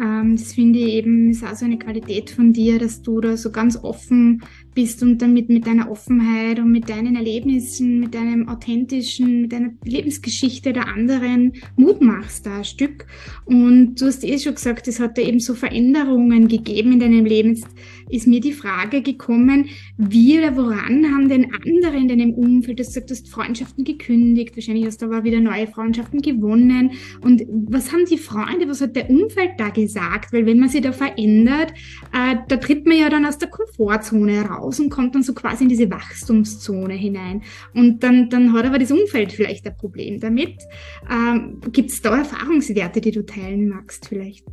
Ähm, 0.00 0.36
das 0.36 0.52
finde 0.52 0.78
ich 0.78 0.94
eben, 0.94 1.30
ist 1.30 1.44
auch 1.44 1.54
so 1.54 1.64
eine 1.64 1.78
Qualität 1.78 2.30
von 2.30 2.52
dir, 2.52 2.78
dass 2.78 3.02
du 3.02 3.20
da 3.20 3.36
so 3.36 3.50
ganz 3.50 3.76
offen 3.82 4.42
bist 4.74 5.02
und 5.02 5.20
damit 5.20 5.48
mit 5.48 5.66
deiner 5.66 5.90
Offenheit 5.90 6.58
und 6.58 6.70
mit 6.70 6.88
deinen 6.88 7.16
Erlebnissen, 7.16 8.00
mit 8.00 8.14
deinem 8.14 8.48
authentischen, 8.48 9.42
mit 9.42 9.52
deiner 9.52 9.70
Lebensgeschichte 9.84 10.72
der 10.72 10.88
anderen 10.88 11.52
Mut 11.76 12.00
machst 12.00 12.46
da 12.46 12.58
ein 12.58 12.64
Stück. 12.64 13.06
Und 13.44 14.00
du 14.00 14.06
hast 14.06 14.24
eh 14.24 14.38
schon 14.38 14.54
gesagt, 14.54 14.86
es 14.88 15.00
hat 15.00 15.18
da 15.18 15.22
eben 15.22 15.40
so 15.40 15.54
Veränderungen 15.54 16.48
gegeben 16.48 16.92
in 16.92 17.00
deinem 17.00 17.24
Leben. 17.24 17.54
Jetzt 17.54 17.66
ist 18.10 18.26
mir 18.26 18.40
die 18.40 18.52
Frage 18.52 19.02
gekommen, 19.02 19.68
wie 19.96 20.38
oder 20.38 20.56
woran 20.56 21.12
haben 21.12 21.28
denn 21.28 21.52
andere 21.52 21.96
in 21.96 22.08
deinem 22.08 22.34
Umfeld, 22.34 22.78
du 22.78 22.84
hast 22.84 22.96
du 22.96 23.02
hast 23.10 23.28
Freundschaften 23.28 23.84
gekündigt, 23.84 24.56
wahrscheinlich 24.56 24.86
hast 24.86 25.02
du 25.02 25.06
aber 25.06 25.24
wieder 25.24 25.40
neue 25.40 25.66
Freundschaften 25.66 26.22
gewonnen. 26.22 26.92
Und 27.20 27.42
was 27.48 27.92
haben 27.92 28.04
die 28.04 28.18
Freunde, 28.18 28.68
was 28.68 28.80
hat 28.80 28.96
der 28.96 29.10
Umfeld 29.10 29.52
da 29.58 29.70
gesagt? 29.70 30.32
Weil 30.32 30.46
wenn 30.46 30.60
man 30.60 30.68
sich 30.68 30.82
da 30.82 30.92
verändert, 30.92 31.72
äh, 32.12 32.36
da 32.48 32.56
tritt 32.56 32.86
man 32.86 32.98
ja 32.98 33.08
dann 33.08 33.26
aus 33.26 33.38
der 33.38 33.48
Komfortzone 33.48 34.42
raus 34.42 34.59
und 34.60 34.90
kommt 34.90 35.14
dann 35.14 35.22
so 35.22 35.34
quasi 35.34 35.64
in 35.64 35.68
diese 35.68 35.90
Wachstumszone 35.90 36.94
hinein. 36.94 37.42
Und 37.74 38.02
dann, 38.02 38.28
dann 38.30 38.52
hat 38.52 38.66
aber 38.66 38.78
das 38.78 38.90
Umfeld 38.90 39.32
vielleicht 39.32 39.66
ein 39.66 39.76
Problem 39.76 40.20
damit. 40.20 40.62
Ähm, 41.10 41.60
Gibt 41.72 41.90
es 41.90 42.02
da 42.02 42.16
Erfahrungswerte, 42.18 43.00
die 43.00 43.10
du 43.10 43.24
teilen 43.24 43.68
magst 43.68 44.08
vielleicht? 44.08 44.46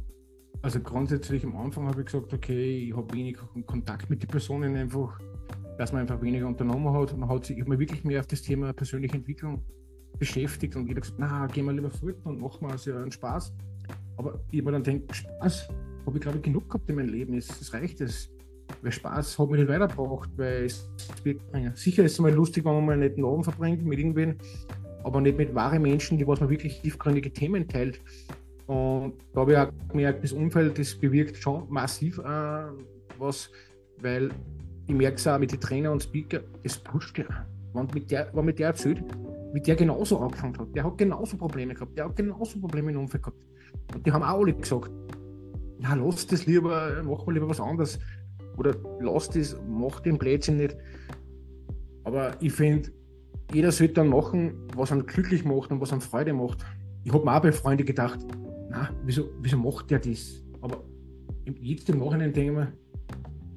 Also 0.62 0.80
grundsätzlich 0.80 1.46
am 1.46 1.56
Anfang 1.56 1.88
habe 1.88 2.02
ich 2.02 2.08
gesagt, 2.08 2.34
okay, 2.34 2.88
ich 2.88 2.96
habe 2.96 3.14
wenig 3.14 3.38
Kontakt 3.66 4.10
mit 4.10 4.24
den 4.24 4.28
Personen 4.28 4.76
einfach, 4.76 5.20
dass 5.78 5.94
man 5.94 6.02
einfach 6.02 6.22
weniger 6.22 6.48
unternommen 6.48 6.94
hat. 6.94 7.16
Man 7.18 7.30
hat 7.30 7.46
sich 7.46 7.58
immer 7.58 7.78
wirklich 7.78 8.04
mehr 8.04 8.20
auf 8.20 8.28
das 8.28 8.42
Thema 8.42 8.74
persönliche 8.74 9.16
Entwicklung 9.16 9.64
beschäftigt 10.18 10.76
und 10.76 10.88
jeder 10.88 11.02
gesagt, 11.02 11.20
na, 11.20 11.46
gehen 11.48 11.66
wir 11.66 11.74
lieber 11.74 11.92
fort 11.92 12.16
und 12.24 12.42
machen 12.42 12.62
wir 12.62 12.72
also 12.72 12.94
einen 12.94 13.12
Spaß. 13.12 13.54
Aber 14.18 14.40
ich 14.52 14.62
habe 14.62 14.72
dann 14.72 14.84
gedacht, 14.84 15.16
Spaß 15.16 15.70
habe 16.06 16.18
ich 16.18 16.22
glaube 16.22 16.38
ich 16.38 16.44
genug 16.44 16.68
gehabt 16.70 16.90
in 16.90 16.96
meinem 16.96 17.10
Leben, 17.10 17.38
es, 17.38 17.50
es 17.62 17.74
reicht 17.74 18.02
es 18.02 18.30
weil 18.82 18.92
Spaß 18.92 19.40
hat 19.40 19.50
mich 19.50 19.60
nicht 19.60 19.70
weitergebracht, 19.70 20.30
weil 20.38 20.66
es 20.66 20.90
wird, 21.24 21.42
sicher 21.76 22.04
ist 22.04 22.14
es 22.14 22.20
mal 22.20 22.34
lustig, 22.34 22.66
wenn 22.66 22.74
man 22.74 22.86
mal 22.86 22.92
einen 22.94 23.02
netten 23.02 23.26
Abend 23.26 23.46
verbringt 23.46 23.86
mit 23.86 24.00
irgendwen, 24.00 24.38
aber 25.04 25.22
nicht 25.22 25.38
mit 25.38 25.54
wahren 25.56 25.82
Menschen, 25.82 26.18
die 26.18 26.28
was 26.28 26.40
man 26.40 26.50
wirklich 26.50 26.82
tiefgründige 26.82 27.32
Themen 27.32 27.68
teilt. 27.68 28.02
Und 28.68 29.14
da 29.34 29.42
habe 29.42 29.54
ich 29.54 29.58
auch 29.58 29.72
gemerkt, 29.90 30.24
das 30.24 30.34
Umfeld, 30.34 30.78
das 30.78 30.96
bewirkt 30.96 31.38
schon 31.38 31.66
massiv 31.70 32.20
äh, 32.20 32.68
was, 33.18 33.50
weil 34.02 34.30
ich 34.88 34.94
merke 34.94 35.16
es 35.16 35.28
auch 35.28 35.40
mit 35.40 35.52
den 35.52 35.60
Trainer 35.60 35.92
und 35.92 36.04
Speaker, 36.04 36.42
das 36.64 36.78
pusht 36.78 37.18
ja. 37.18 37.26
Wenn 37.74 37.88
mit 37.94 38.12
der, 38.12 38.30
wenn 38.34 38.46
mit 38.46 38.60
der 38.60 38.68
erzählt, 38.68 39.04
wie 39.54 39.62
der 39.62 39.76
genauso 39.76 40.20
angefangen 40.20 40.58
hat, 40.58 40.76
der 40.76 40.84
hat 40.84 40.98
genauso 40.98 41.38
Probleme 41.38 41.74
gehabt, 41.74 41.98
der 41.98 42.06
hat 42.06 42.16
genauso 42.16 42.60
Probleme 42.60 42.92
im 42.92 43.00
Umfeld 43.00 43.24
gehabt. 43.24 43.38
Und 43.94 44.06
die 44.06 44.12
haben 44.12 44.24
auch 44.24 44.40
alle 44.40 44.54
gesagt, 44.54 44.92
ja, 45.80 45.94
lass 45.94 46.28
das 46.28 46.46
lieber, 46.46 47.02
mach 47.04 47.26
mal 47.26 47.34
lieber 47.34 47.50
was 47.50 47.60
anderes 47.60 48.00
oder 48.58 48.76
lasst 49.00 49.36
es, 49.36 49.58
macht 49.68 50.06
den 50.06 50.18
Blödsinn 50.18 50.58
nicht. 50.58 50.76
Aber 52.04 52.32
ich 52.42 52.54
finde, 52.54 52.90
jeder 53.54 53.72
sollte 53.72 53.96
dann 53.96 54.10
machen, 54.10 54.54
was 54.76 54.92
ihn 54.92 55.06
glücklich 55.06 55.46
macht 55.46 55.72
und 55.72 55.80
was 55.80 55.92
ihm 55.92 56.02
Freude 56.02 56.34
macht. 56.34 56.66
Ich 57.04 57.14
habe 57.14 57.24
mir 57.24 57.36
auch 57.36 57.42
bei 57.42 57.52
Freunden 57.52 57.86
gedacht, 57.86 58.20
na, 58.70 58.90
wieso, 59.04 59.30
wieso 59.42 59.58
macht 59.58 59.90
der 59.92 60.00
das? 60.00 60.44
Aber 60.62 60.84
jetzt 61.60 61.90
im 61.90 62.00
Nachhinein 62.00 62.34
denke 62.34 62.52
ich 62.52 62.58
mir, 62.58 62.74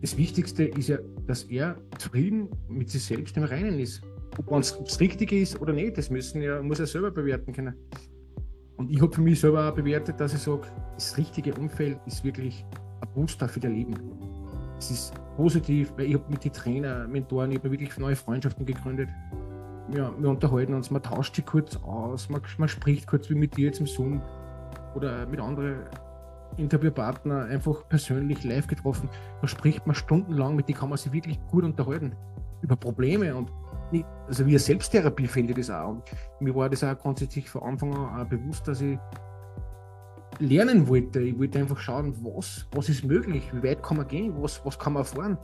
das 0.00 0.16
Wichtigste 0.16 0.64
ist 0.64 0.88
ja, 0.88 0.98
dass 1.26 1.44
er 1.44 1.76
zufrieden 1.98 2.48
mit 2.68 2.88
sich 2.90 3.02
selbst 3.04 3.36
im 3.36 3.44
Reinen 3.44 3.78
ist. 3.78 4.02
Ob 4.38 4.50
es 4.58 4.78
das 4.78 5.00
Richtige 5.00 5.38
ist 5.38 5.60
oder 5.60 5.72
nicht, 5.72 5.98
das 5.98 6.08
müssen 6.08 6.40
ja, 6.40 6.62
muss 6.62 6.78
er 6.78 6.86
selber 6.86 7.10
bewerten 7.10 7.52
können. 7.52 7.74
Und 8.76 8.90
ich 8.90 9.02
habe 9.02 9.14
für 9.14 9.20
mich 9.20 9.40
selber 9.40 9.68
auch 9.68 9.74
bewertet, 9.74 10.18
dass 10.18 10.32
ich 10.32 10.40
sage, 10.40 10.68
das 10.94 11.18
richtige 11.18 11.52
Umfeld 11.54 11.98
ist 12.06 12.24
wirklich 12.24 12.64
ein 13.02 13.12
Booster 13.12 13.48
für 13.48 13.60
das 13.60 13.70
Leben 13.70 13.94
es 14.80 14.90
ist 14.90 15.14
positiv, 15.36 15.92
weil 15.96 16.06
ich 16.06 16.14
habe 16.14 16.24
mit 16.28 16.42
den 16.42 16.52
Trainer, 16.52 17.06
Mentoren, 17.06 17.50
ich 17.52 17.58
habe 17.58 17.70
wirklich 17.70 17.96
neue 17.98 18.16
Freundschaften 18.16 18.64
gegründet. 18.64 19.10
Ja, 19.94 20.12
wir 20.18 20.30
unterhalten 20.30 20.74
uns, 20.74 20.90
man 20.90 21.02
tauscht 21.02 21.36
sich 21.36 21.44
kurz 21.44 21.76
aus, 21.76 22.28
man, 22.28 22.40
man 22.58 22.68
spricht 22.68 23.06
kurz 23.06 23.28
wie 23.28 23.34
mit 23.34 23.56
dir 23.56 23.66
jetzt 23.66 23.80
im 23.80 23.86
Zoom 23.86 24.22
oder 24.94 25.26
mit 25.26 25.40
anderen 25.40 25.80
Interviewpartnern 26.56 27.50
einfach 27.50 27.86
persönlich 27.88 28.42
live 28.44 28.66
getroffen. 28.66 29.08
Da 29.40 29.48
spricht 29.48 29.86
man 29.86 29.94
stundenlang, 29.94 30.56
mit 30.56 30.68
denen 30.68 30.78
kann 30.78 30.88
man 30.88 30.98
sich 30.98 31.12
wirklich 31.12 31.38
gut 31.48 31.64
unterhalten 31.64 32.16
über 32.62 32.76
Probleme 32.76 33.34
und 33.34 33.50
nicht, 33.92 34.06
also 34.28 34.46
wie 34.46 34.50
eine 34.50 34.58
Selbsttherapie 34.58 35.26
finde 35.26 35.52
ich 35.52 35.66
das 35.66 35.70
auch. 35.70 35.90
Und 35.90 36.02
mir 36.40 36.54
war 36.54 36.70
das 36.70 36.84
auch 36.84 36.96
grundsätzlich 36.96 37.50
von 37.50 37.62
Anfang 37.62 37.94
an 37.94 38.28
bewusst, 38.28 38.66
dass 38.68 38.80
ich 38.80 38.98
lernen 40.40 40.88
wollte. 40.88 41.20
Ich 41.20 41.38
wollte 41.38 41.58
einfach 41.58 41.78
schauen, 41.78 42.14
was, 42.22 42.66
was 42.72 42.88
ist 42.88 43.04
möglich, 43.04 43.50
wie 43.52 43.62
weit 43.62 43.82
kann 43.82 43.98
man 43.98 44.08
gehen, 44.08 44.34
was, 44.36 44.64
was 44.64 44.78
kann 44.78 44.94
man 44.94 45.02
erfahren 45.02 45.38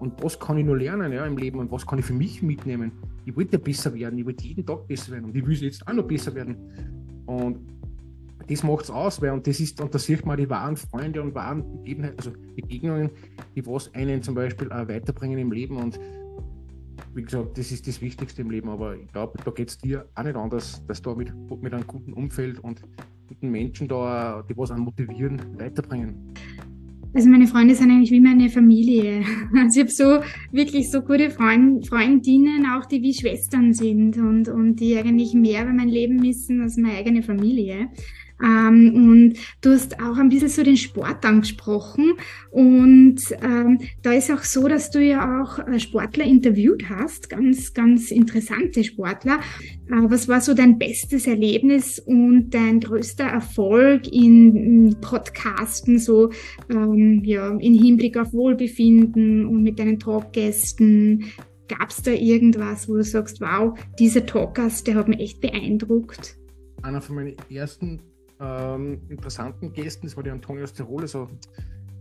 und 0.00 0.22
was 0.22 0.38
kann 0.38 0.58
ich 0.58 0.64
nur 0.64 0.76
lernen 0.76 1.12
ja, 1.12 1.24
im 1.24 1.36
Leben 1.36 1.58
und 1.58 1.70
was 1.70 1.86
kann 1.86 1.98
ich 1.98 2.04
für 2.04 2.12
mich 2.12 2.42
mitnehmen. 2.42 2.92
Ich 3.24 3.36
wollte 3.36 3.58
besser 3.58 3.94
werden, 3.94 4.18
ich 4.18 4.26
wollte 4.26 4.44
jeden 4.44 4.66
Tag 4.66 4.86
besser 4.86 5.12
werden 5.12 5.26
und 5.26 5.36
ich 5.36 5.46
will 5.46 5.56
jetzt 5.56 5.86
auch 5.86 5.92
noch 5.92 6.06
besser 6.06 6.34
werden. 6.34 6.56
Und 7.26 7.58
das 8.48 8.62
macht 8.62 8.84
es 8.84 8.90
aus, 8.90 9.20
weil 9.20 9.30
und 9.30 9.46
das 9.46 9.58
ist, 9.58 9.80
und 9.80 9.94
da 9.94 9.98
sieht 9.98 10.24
man 10.24 10.36
die 10.36 10.48
wahren 10.48 10.76
Freunde 10.76 11.22
und 11.22 11.34
wahren 11.34 11.64
Begebenheiten, 11.78 12.18
also 12.18 12.32
Begegnungen, 12.54 13.10
die 13.54 13.66
was 13.66 13.92
einen 13.94 14.22
zum 14.22 14.34
Beispiel 14.34 14.70
auch 14.70 14.88
weiterbringen 14.88 15.38
im 15.38 15.52
Leben 15.52 15.76
und 15.76 15.98
wie 17.14 17.22
gesagt, 17.22 17.58
das 17.58 17.72
ist 17.72 17.86
das 17.86 18.00
Wichtigste 18.00 18.42
im 18.42 18.50
Leben, 18.50 18.68
aber 18.68 18.96
ich 18.96 19.08
glaube, 19.08 19.38
da 19.42 19.50
geht 19.50 19.70
es 19.70 19.78
dir 19.78 20.06
auch 20.14 20.22
nicht 20.22 20.36
anders, 20.36 20.84
dass 20.86 21.00
du 21.00 21.14
mit, 21.14 21.32
mit 21.62 21.72
einem 21.72 21.86
guten 21.86 22.12
Umfeld 22.12 22.60
und 22.60 22.82
guten 23.26 23.50
Menschen 23.50 23.88
da, 23.88 24.42
die 24.48 24.56
was 24.56 24.70
an 24.70 24.80
motivieren, 24.80 25.40
weiterbringen. 25.58 26.14
Also 27.14 27.30
meine 27.30 27.46
Freunde 27.46 27.74
sind 27.74 27.90
eigentlich 27.90 28.10
wie 28.10 28.20
meine 28.20 28.50
Familie. 28.50 29.22
Also 29.56 29.80
ich 29.80 29.86
habe 29.86 29.90
so 29.90 30.20
wirklich 30.52 30.90
so 30.90 31.00
gute 31.00 31.30
Freund, 31.30 31.86
Freundinnen, 31.88 32.66
auch 32.66 32.84
die 32.84 33.00
wie 33.02 33.14
Schwestern 33.14 33.72
sind 33.72 34.18
und, 34.18 34.48
und 34.48 34.76
die 34.76 34.98
eigentlich 34.98 35.32
mehr 35.32 35.62
über 35.62 35.72
mein 35.72 35.88
Leben 35.88 36.22
wissen 36.22 36.60
als 36.60 36.76
meine 36.76 36.98
eigene 36.98 37.22
Familie. 37.22 37.88
Ähm, 38.42 38.92
und 38.94 39.34
du 39.62 39.70
hast 39.70 40.00
auch 40.00 40.16
ein 40.18 40.28
bisschen 40.28 40.48
so 40.48 40.62
den 40.62 40.76
Sport 40.76 41.24
angesprochen. 41.24 42.14
Und 42.50 43.20
ähm, 43.42 43.78
da 44.02 44.12
ist 44.12 44.30
auch 44.30 44.42
so, 44.42 44.68
dass 44.68 44.90
du 44.90 45.02
ja 45.02 45.42
auch 45.42 45.58
äh, 45.66 45.78
Sportler 45.78 46.24
interviewt 46.24 46.88
hast, 46.88 47.30
ganz, 47.30 47.72
ganz 47.72 48.10
interessante 48.10 48.84
Sportler. 48.84 49.40
Äh, 49.88 50.10
was 50.10 50.28
war 50.28 50.40
so 50.40 50.54
dein 50.54 50.78
bestes 50.78 51.26
Erlebnis 51.26 51.98
und 51.98 52.50
dein 52.50 52.80
größter 52.80 53.24
Erfolg 53.24 54.06
in, 54.12 54.56
in 54.56 55.00
Podcasten, 55.00 55.98
so 55.98 56.30
ähm, 56.70 57.22
ja, 57.24 57.56
in 57.56 57.74
Hinblick 57.74 58.16
auf 58.16 58.32
Wohlbefinden 58.32 59.46
und 59.46 59.62
mit 59.62 59.78
deinen 59.78 59.98
Talkgästen? 59.98 61.24
Gab 61.68 61.90
es 61.90 62.02
da 62.02 62.12
irgendwas, 62.12 62.88
wo 62.88 62.94
du 62.94 63.02
sagst, 63.02 63.40
wow, 63.40 63.76
dieser 63.98 64.24
Talkgast, 64.24 64.86
der 64.86 64.94
hat 64.94 65.08
mich 65.08 65.18
echt 65.18 65.40
beeindruckt? 65.40 66.36
Einer 66.82 67.00
von 67.00 67.16
meinen 67.16 67.34
ersten 67.50 68.00
ähm, 68.40 69.00
interessanten 69.08 69.72
Gästen. 69.72 70.06
Das 70.06 70.16
war 70.16 70.22
die 70.22 70.30
Antonia 70.30 70.64
aus 70.64 70.72
Tirol. 70.72 71.02
Also, 71.02 71.28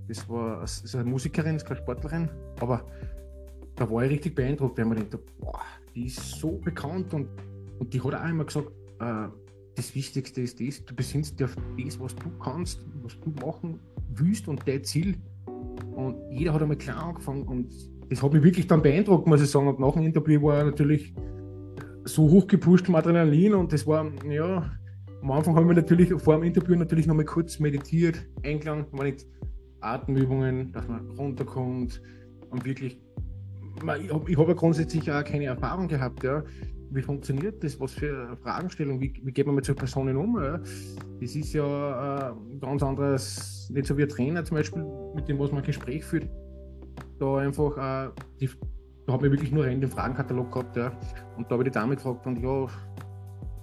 das 0.08 0.28
war 0.30 0.62
das 0.62 0.84
ist 0.84 0.96
eine 0.96 1.10
Musikerin, 1.10 1.56
ist 1.56 1.66
keine 1.66 1.80
Sportlerin. 1.80 2.30
Aber 2.60 2.86
da 3.76 3.90
war 3.90 4.04
ich 4.04 4.12
richtig 4.12 4.36
beeindruckt, 4.36 4.78
weil 4.78 4.86
man 4.86 4.98
denkt, 4.98 5.18
boah, 5.40 5.62
die 5.94 6.06
ist 6.06 6.40
so 6.40 6.52
bekannt 6.52 7.14
und, 7.14 7.28
und 7.80 7.94
die 7.94 8.02
hat 8.02 8.14
auch 8.14 8.30
immer 8.30 8.46
gesagt, 8.46 8.72
äh, 9.00 9.28
das 9.76 9.94
Wichtigste 9.94 10.42
ist 10.42 10.60
das, 10.62 10.86
du 10.86 10.96
besinnst 10.96 11.40
dich 11.40 11.46
auf 11.46 11.56
das, 11.78 12.00
was 12.00 12.16
du 12.16 12.30
kannst, 12.40 12.86
was 13.04 13.20
du 13.20 13.30
machen 13.46 13.80
willst 14.14 14.48
und 14.48 14.66
dein 14.66 14.84
Ziel. 14.84 15.18
Und 15.96 16.16
jeder 16.32 16.54
hat 16.54 16.62
einmal 16.62 16.78
klar 16.78 17.08
angefangen 17.08 17.44
und 17.44 17.74
das 18.10 18.22
hat 18.22 18.34
mich 18.34 18.44
wirklich 18.44 18.68
dann 18.68 18.82
beeindruckt, 18.82 19.28
muss 19.28 19.42
ich 19.42 19.50
sagen. 19.50 19.68
Und 19.68 19.80
nach 19.80 19.94
dem 19.94 20.04
Interview 20.04 20.42
war 20.44 20.60
er 20.60 20.66
natürlich 20.66 21.14
so 22.06 22.30
hoch 22.30 22.48
gepusht 22.48 22.88
im 22.88 22.96
Adrenalin 22.96 23.56
und 23.56 23.74
das 23.74 23.86
war, 23.88 24.10
ja, 24.30 24.72
am 25.26 25.32
Anfang 25.32 25.56
haben 25.56 25.68
wir 25.68 25.74
natürlich 25.74 26.14
vor 26.22 26.36
dem 26.36 26.44
Interview 26.44 26.76
natürlich 26.76 27.08
nochmal 27.08 27.26
kurz 27.26 27.60
meditiert, 27.60 28.28
war 28.44 29.04
nicht 29.04 29.26
Atemübungen, 29.82 30.72
dass 30.72 30.88
man 30.88 31.10
runterkommt 31.18 32.00
und 32.52 32.64
wirklich. 32.64 33.02
Ich 33.82 34.12
habe 34.14 34.38
hab 34.38 34.48
ja 34.48 34.54
grundsätzlich 34.54 35.12
auch 35.12 35.24
keine 35.24 35.46
Erfahrung 35.46 35.88
gehabt, 35.88 36.24
ja. 36.24 36.44
Wie 36.92 37.02
funktioniert 37.02 37.64
das? 37.64 37.80
Was 37.80 37.94
für 37.94 38.38
Fragestellungen? 38.44 39.02
Wie, 39.02 39.20
wie 39.24 39.32
geht 39.32 39.48
man 39.48 39.56
mit 39.56 39.66
so 39.66 39.74
Personen 39.74 40.16
um? 40.16 40.40
Ja? 40.42 40.60
Das 41.20 41.36
ist 41.36 41.54
ja 41.54 42.30
äh, 42.30 42.34
ganz 42.60 42.84
anderes, 42.84 43.68
nicht 43.74 43.88
so 43.88 43.98
wie 43.98 44.04
ein 44.04 44.10
Trainer 44.10 44.46
zum 44.46 44.58
Beispiel, 44.58 44.86
mit 45.16 45.28
dem 45.28 45.40
was 45.40 45.52
man 45.52 45.62
ein 45.62 45.66
Gespräch 45.66 46.06
führt. 46.06 46.30
Da 47.20 47.38
einfach, 47.38 47.78
äh, 47.78 48.12
die, 48.40 48.50
da 49.08 49.14
hat 49.14 49.22
man 49.22 49.32
wirklich 49.32 49.52
nur 49.52 49.66
einen 49.66 49.90
Fragenkatalog 49.90 50.52
gehabt, 50.52 50.78
ja. 50.78 50.92
Und 51.36 51.50
da 51.50 51.56
habe 51.56 51.64
ich 51.64 51.70
die 51.70 51.74
Dame 51.74 51.96
gefragt 51.96 52.28
und 52.28 52.38
ja, 52.38 52.68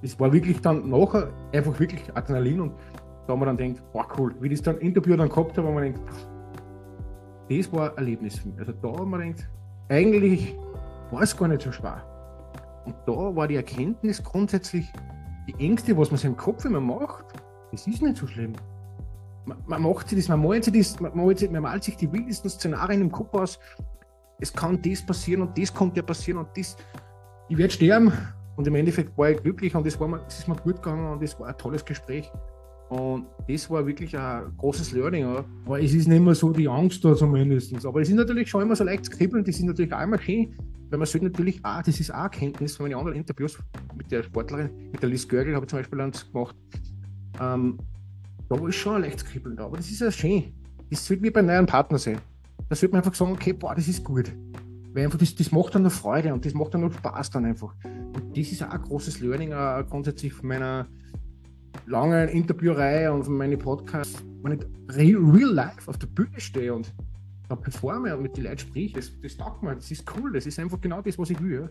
es 0.03 0.19
war 0.19 0.33
wirklich 0.33 0.61
dann 0.61 0.89
nachher 0.91 1.31
einfach 1.53 1.79
wirklich 1.79 2.03
Adrenalin 2.15 2.61
und 2.61 2.73
da 3.27 3.37
man 3.37 3.47
dann 3.47 3.57
denkt, 3.57 3.83
boah 3.93 4.07
cool, 4.19 4.35
wie 4.41 4.49
das 4.49 4.63
dann 4.63 4.79
Interview 4.79 5.17
dann 5.17 5.29
gehabt 5.29 5.57
habe, 5.57 5.69
wo 5.69 5.73
man 5.73 5.85
denkt, 5.85 6.01
das 7.49 7.73
war 7.73 7.91
ein 7.91 7.97
Erlebnis 7.99 8.39
für 8.39 8.49
mich. 8.49 8.59
Also 8.59 8.73
da 8.73 9.05
wir 9.05 9.19
gedacht, 9.19 9.49
eigentlich 9.89 10.57
war 11.11 11.23
es 11.23 11.37
gar 11.37 11.49
nicht 11.49 11.63
so 11.63 11.71
schwer. 11.71 12.03
Und 12.85 12.97
da 13.07 13.37
war 13.37 13.47
die 13.47 13.57
Erkenntnis 13.57 14.23
grundsätzlich, 14.23 14.93
die 15.47 15.65
Ängste, 15.65 15.97
was 15.97 16.11
man 16.11 16.19
sich 16.19 16.27
im 16.27 16.37
Kopf 16.37 16.65
immer 16.65 16.81
macht, 16.81 17.25
das 17.71 17.87
ist 17.87 18.03
nicht 18.03 18.17
so 18.17 18.27
schlimm. 18.27 18.55
Man, 19.45 19.59
man 19.67 19.83
macht 19.83 20.09
sich 20.09 20.19
das, 20.19 20.29
man 20.29 20.43
malt 20.43 20.65
sich 20.65 20.73
das, 20.73 21.01
man 21.01 21.17
malt 21.17 21.39
sich, 21.39 21.51
man 21.51 21.63
malt 21.63 21.85
sich 21.85 21.97
die 21.97 22.13
wildesten 22.13 22.51
Szenarien 22.51 23.03
im 23.03 23.13
Kopf 23.13 23.35
aus. 23.35 23.59
Es 24.41 24.53
kann 24.53 24.81
das 24.83 25.05
passieren 25.05 25.43
und 25.43 25.57
das 25.57 25.73
kommt 25.73 25.97
ja 25.97 26.03
passieren 26.03 26.39
und 26.39 26.49
das. 26.57 26.77
Ich 27.49 27.57
werde 27.57 27.73
sterben. 27.73 28.13
Und 28.57 28.67
im 28.67 28.75
Endeffekt 28.75 29.17
war 29.17 29.31
ich 29.31 29.43
glücklich 29.43 29.75
und 29.75 29.87
das, 29.87 29.99
war 29.99 30.09
mir, 30.09 30.19
das 30.19 30.41
ist 30.41 30.49
mir 30.49 30.57
gut 30.57 30.77
gegangen 30.77 31.13
und 31.13 31.23
das 31.23 31.39
war 31.41 31.49
ein 31.49 31.57
tolles 31.57 31.85
Gespräch. 31.85 32.31
Und 32.91 33.27
das 33.49 33.71
war 33.71 33.87
wirklich 33.87 34.17
ein 34.19 34.55
großes 34.59 34.93
Learning. 34.93 35.25
Aber 35.25 35.81
es 35.81 35.95
ist 35.95 36.09
nicht 36.09 36.23
mehr 36.23 36.35
so 36.35 36.53
die 36.53 36.69
Angst 36.69 37.03
da 37.03 37.17
zumindest. 37.17 37.87
Aber 37.87 38.03
es 38.03 38.11
ist 38.11 38.15
natürlich 38.15 38.51
schon 38.51 38.63
immer 38.63 38.77
so 38.77 38.85
leicht 38.85 39.11
kribbeln. 39.11 39.45
Das 39.45 39.57
ist 39.57 39.65
natürlich 39.65 39.95
auch 39.95 40.03
immer 40.03 40.19
schön, 40.19 40.55
weil 40.91 40.99
man 40.99 41.07
sollte 41.07 41.27
natürlich 41.27 41.65
auch, 41.65 41.83
das 41.83 41.99
ist 41.99 42.13
auch 42.13 42.25
Erkenntnis 42.25 42.77
von 42.77 42.85
meinen 42.85 42.99
anderen 42.99 43.17
Interviews 43.17 43.59
mit 43.97 44.11
der 44.11 44.23
Sportlerin, 44.23 44.91
mit 44.93 45.01
der 45.01 45.09
Liz 45.09 45.27
Görgel 45.27 45.55
habe 45.55 45.65
ich 45.65 45.71
zum 45.71 45.79
Beispiel 45.79 46.01
eins 46.03 46.31
gemacht. 46.31 46.55
Ähm, 47.41 47.79
da 48.51 48.61
war 48.61 48.69
ich 48.69 48.77
schon 48.77 48.97
ein 48.97 49.03
leichtes 49.03 49.25
Kribbeln 49.25 49.57
da. 49.57 49.65
Aber 49.65 49.79
das 49.79 49.91
ist 49.91 50.03
ja 50.03 50.13
schön. 50.13 50.53
Das 50.91 51.07
sollte 51.07 51.23
wie 51.23 51.31
bei 51.31 51.41
einem 51.41 51.49
neuen 51.49 51.67
Partner 51.67 51.97
sein. 51.97 52.19
Da 52.69 52.77
sollte 52.77 52.93
man 52.95 53.03
einfach 53.03 53.15
sagen, 53.15 53.33
okay, 53.33 53.55
boah, 53.55 53.75
das 53.75 53.89
ist 53.89 54.05
gut. 54.05 54.31
Weil 54.93 55.05
einfach 55.05 55.19
das, 55.19 55.35
das 55.35 55.51
macht 55.51 55.75
dann 55.75 55.85
noch 55.85 55.93
Freude 55.93 56.35
und 56.35 56.45
das 56.45 56.53
macht 56.53 56.75
dann 56.75 56.83
noch 56.83 56.93
Spaß 56.93 57.31
dann 57.31 57.47
einfach. 57.47 57.75
Das 58.35 58.51
ist 58.51 58.63
auch 58.63 58.71
ein 58.71 58.81
großes 58.81 59.21
Learning 59.21 59.53
uh, 59.53 59.85
grundsätzlich 59.89 60.33
von 60.33 60.49
meiner 60.49 60.87
langen 61.87 62.29
Interviewreihe 62.29 63.13
und 63.13 63.25
von 63.25 63.37
meinen 63.37 63.59
Podcasts. 63.59 64.25
Wenn 64.43 64.59
ich 64.59 64.97
real, 64.97 65.53
life 65.53 65.89
auf 65.89 65.99
der 65.99 66.07
Bühne 66.07 66.41
stehe 66.41 66.73
und 66.75 66.95
da 67.49 67.57
performe 67.57 68.17
und 68.17 68.23
mit 68.23 68.37
den 68.37 68.45
Leuten 68.45 68.59
spreche, 68.59 68.95
das, 68.95 69.13
das 69.21 69.37
taugt 69.37 69.63
mir, 69.63 69.75
das 69.75 69.91
ist 69.91 70.05
cool, 70.17 70.33
das 70.33 70.47
ist 70.47 70.59
einfach 70.59 70.81
genau 70.81 71.03
das, 71.03 71.19
was 71.19 71.31
ich 71.31 71.41
will. 71.43 71.71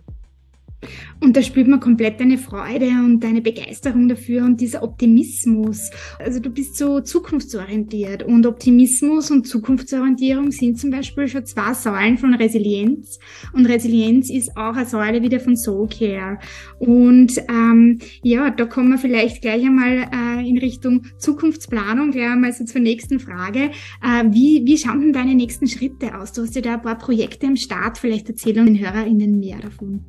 Und 1.19 1.37
da 1.37 1.43
spürt 1.43 1.67
man 1.67 1.79
komplett 1.79 2.19
deine 2.19 2.37
Freude 2.37 2.87
und 2.87 3.19
deine 3.19 3.41
Begeisterung 3.41 4.07
dafür 4.07 4.43
und 4.43 4.59
dieser 4.59 4.81
Optimismus. 4.83 5.91
Also 6.19 6.39
du 6.39 6.49
bist 6.49 6.77
so 6.77 6.99
zukunftsorientiert 6.99 8.23
und 8.23 8.45
Optimismus 8.47 9.29
und 9.29 9.47
Zukunftsorientierung 9.47 10.51
sind 10.51 10.79
zum 10.79 10.89
Beispiel 10.89 11.27
schon 11.27 11.45
zwei 11.45 11.73
Säulen 11.73 12.17
von 12.17 12.33
Resilienz 12.33 13.19
und 13.53 13.67
Resilienz 13.67 14.31
ist 14.31 14.57
auch 14.57 14.75
eine 14.75 14.85
Säule 14.85 15.21
wieder 15.21 15.39
von 15.39 15.55
Soul 15.55 15.87
Care. 15.87 16.39
Und 16.79 17.37
ähm, 17.49 17.99
ja, 18.23 18.49
da 18.49 18.65
kommen 18.65 18.89
wir 18.89 18.97
vielleicht 18.97 19.41
gleich 19.41 19.63
einmal 19.63 20.09
äh, 20.11 20.47
in 20.47 20.57
Richtung 20.57 21.05
Zukunftsplanung, 21.19 22.11
gleich 22.11 22.31
einmal 22.31 22.53
so 22.53 22.65
zur 22.65 22.81
nächsten 22.81 23.19
Frage. 23.19 23.71
Äh, 24.01 24.25
wie, 24.31 24.63
wie 24.65 24.77
schauen 24.77 25.01
denn 25.01 25.13
deine 25.13 25.35
nächsten 25.35 25.67
Schritte 25.67 26.17
aus? 26.17 26.31
Du 26.31 26.41
hast 26.41 26.55
ja 26.55 26.61
da 26.61 26.73
ein 26.73 26.81
paar 26.81 26.97
Projekte 26.97 27.45
am 27.45 27.55
Start, 27.55 27.99
vielleicht 27.99 28.27
erzählen 28.27 28.65
den 28.65 28.79
HörerInnen 28.79 29.39
mehr 29.39 29.59
davon. 29.59 30.03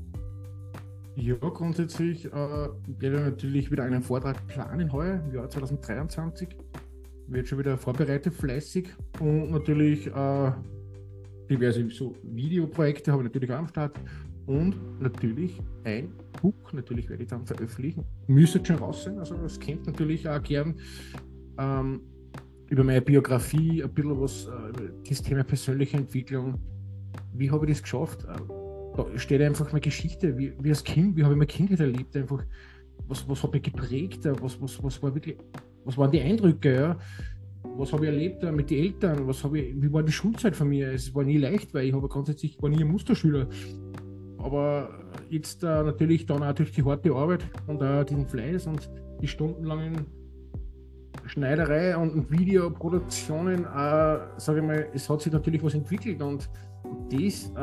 Ja, 1.14 1.34
grundsätzlich 1.36 2.24
äh, 2.24 2.30
werde 2.30 3.16
ich 3.16 3.24
natürlich 3.24 3.70
wieder 3.70 3.84
einen 3.84 4.02
Vortrag 4.02 4.46
planen 4.46 4.92
heuer, 4.92 5.22
im 5.26 5.34
Jahr 5.34 5.48
2023. 5.48 6.48
Wird 7.28 7.48
schon 7.48 7.58
wieder 7.58 7.76
vorbereitet, 7.76 8.32
fleißig. 8.32 8.88
Und 9.20 9.50
natürlich 9.50 10.06
äh, 10.06 10.52
diverse 11.50 11.88
so 11.90 12.14
Videoprojekte 12.22 13.12
habe 13.12 13.22
ich 13.22 13.28
natürlich 13.28 13.52
auch 13.52 13.58
am 13.58 13.68
Start. 13.68 13.98
Und 14.46 15.00
natürlich 15.00 15.60
ein 15.84 16.12
Buch, 16.40 16.72
natürlich 16.72 17.08
werde 17.08 17.22
ich 17.22 17.28
dann 17.28 17.44
veröffentlichen. 17.44 18.04
Müsste 18.26 18.64
schon 18.64 18.76
raus 18.76 19.04
sein, 19.04 19.18
also 19.18 19.36
das 19.36 19.60
kennt 19.60 19.86
natürlich 19.86 20.28
auch 20.28 20.42
gern. 20.42 20.74
Ähm, 21.58 22.00
über 22.70 22.84
meine 22.84 23.02
Biografie, 23.02 23.84
ein 23.84 23.92
bisschen 23.92 24.18
was, 24.18 24.46
äh, 24.46 24.88
das 25.06 25.22
Thema 25.22 25.44
persönliche 25.44 25.98
Entwicklung. 25.98 26.58
Wie 27.34 27.50
habe 27.50 27.66
ich 27.66 27.72
das 27.72 27.82
geschafft? 27.82 28.24
Äh, 28.24 28.61
steht 29.16 29.42
einfach 29.42 29.66
meine 29.72 29.80
Geschichte, 29.80 30.36
wie, 30.36 30.52
wie 30.60 30.70
als 30.70 30.84
Kind, 30.84 31.16
wie 31.16 31.22
habe 31.24 31.34
ich 31.34 31.38
meine 31.38 31.46
Kindheit 31.46 31.80
erlebt, 31.80 32.16
einfach, 32.16 32.44
was, 33.08 33.28
was 33.28 33.42
hat 33.42 33.52
mich 33.52 33.62
geprägt, 33.62 34.20
was, 34.40 34.60
was, 34.60 34.82
was 34.82 35.02
war 35.02 35.14
wirklich, 35.14 35.36
was 35.84 35.96
waren 35.98 36.10
die 36.10 36.20
Eindrücke, 36.20 36.74
ja? 36.74 36.98
was 37.76 37.92
habe 37.92 38.06
ich 38.06 38.12
erlebt 38.12 38.42
mit 38.52 38.70
den 38.70 38.84
Eltern, 38.84 39.26
was 39.26 39.42
habe 39.44 39.60
ich, 39.60 39.80
wie 39.80 39.92
war 39.92 40.02
die 40.02 40.12
Schulzeit 40.12 40.56
von 40.56 40.68
mir? 40.68 40.92
Es 40.92 41.14
war 41.14 41.24
nie 41.24 41.38
leicht, 41.38 41.72
weil 41.74 41.86
ich 41.86 41.92
habe 41.92 42.08
grundsätzlich 42.08 42.60
war 42.60 42.68
nie 42.68 42.80
ein 42.80 42.88
Musterschüler. 42.88 43.48
Aber 44.38 44.90
jetzt 45.30 45.62
äh, 45.62 45.66
natürlich 45.66 46.26
dann 46.26 46.42
auch 46.42 46.52
durch 46.52 46.72
die 46.72 46.84
harte 46.84 47.12
Arbeit 47.12 47.44
und 47.66 47.82
auch 47.82 48.04
den 48.04 48.26
Fleiß 48.26 48.66
und 48.66 48.90
die 49.20 49.28
stundenlangen 49.28 50.06
Schneiderei 51.26 51.96
und 51.96 52.30
Videoproduktionen, 52.30 53.64
äh, 53.64 54.18
sage 54.36 54.58
ich 54.58 54.64
mal, 54.64 54.86
es 54.92 55.08
hat 55.08 55.22
sich 55.22 55.32
natürlich 55.32 55.62
was 55.62 55.74
entwickelt 55.74 56.20
und 56.20 56.50
das 57.10 57.52
äh, 57.56 57.60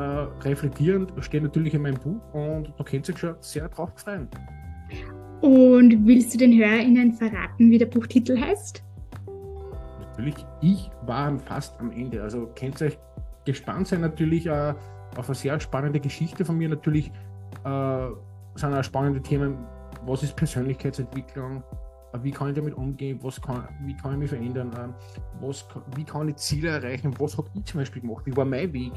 reflektierend 0.48 1.12
steht 1.20 1.42
natürlich 1.42 1.74
in 1.74 1.82
meinem 1.82 1.98
Buch 1.98 2.20
und 2.32 2.72
da 2.76 2.84
könnt 2.84 3.08
ihr 3.08 3.14
euch 3.14 3.20
schon 3.20 3.34
sehr 3.40 3.68
drauf 3.68 3.90
freuen. 3.96 4.28
Und 5.40 6.06
willst 6.06 6.34
du 6.34 6.38
den 6.38 6.52
HörerInnen 6.52 7.12
verraten, 7.12 7.70
wie 7.70 7.78
der 7.78 7.86
Buchtitel 7.86 8.38
heißt? 8.38 8.82
Natürlich, 10.00 10.34
ich 10.60 10.90
war 11.06 11.38
fast 11.38 11.78
am 11.80 11.90
Ende. 11.92 12.22
Also 12.22 12.50
könnt 12.58 12.80
ihr 12.80 12.88
euch 12.88 12.98
gespannt 13.44 13.88
sein, 13.88 14.02
natürlich 14.02 14.46
äh, 14.46 14.74
auf 15.16 15.28
eine 15.28 15.34
sehr 15.34 15.58
spannende 15.60 16.00
Geschichte 16.00 16.44
von 16.44 16.58
mir. 16.58 16.68
Natürlich 16.68 17.10
äh, 17.64 18.06
sind 18.54 18.74
auch 18.74 18.84
spannende 18.84 19.22
Themen, 19.22 19.56
was 20.04 20.22
ist 20.22 20.36
Persönlichkeitsentwicklung, 20.36 21.62
wie 22.22 22.30
kann 22.30 22.48
ich 22.48 22.56
damit 22.56 22.74
umgehen, 22.74 23.18
was 23.22 23.40
kann, 23.40 23.68
wie 23.84 23.94
kann 23.94 24.12
ich 24.12 24.18
mich 24.18 24.30
verändern, 24.30 24.72
äh, 24.72 25.44
was, 25.44 25.66
wie 25.96 26.04
kann 26.04 26.28
ich 26.28 26.36
Ziele 26.36 26.68
erreichen, 26.68 27.14
was 27.18 27.36
habe 27.38 27.48
ich 27.54 27.64
zum 27.64 27.80
Beispiel 27.80 28.02
gemacht, 28.02 28.26
wie 28.26 28.36
war 28.36 28.44
mein 28.44 28.72
Weg, 28.72 28.92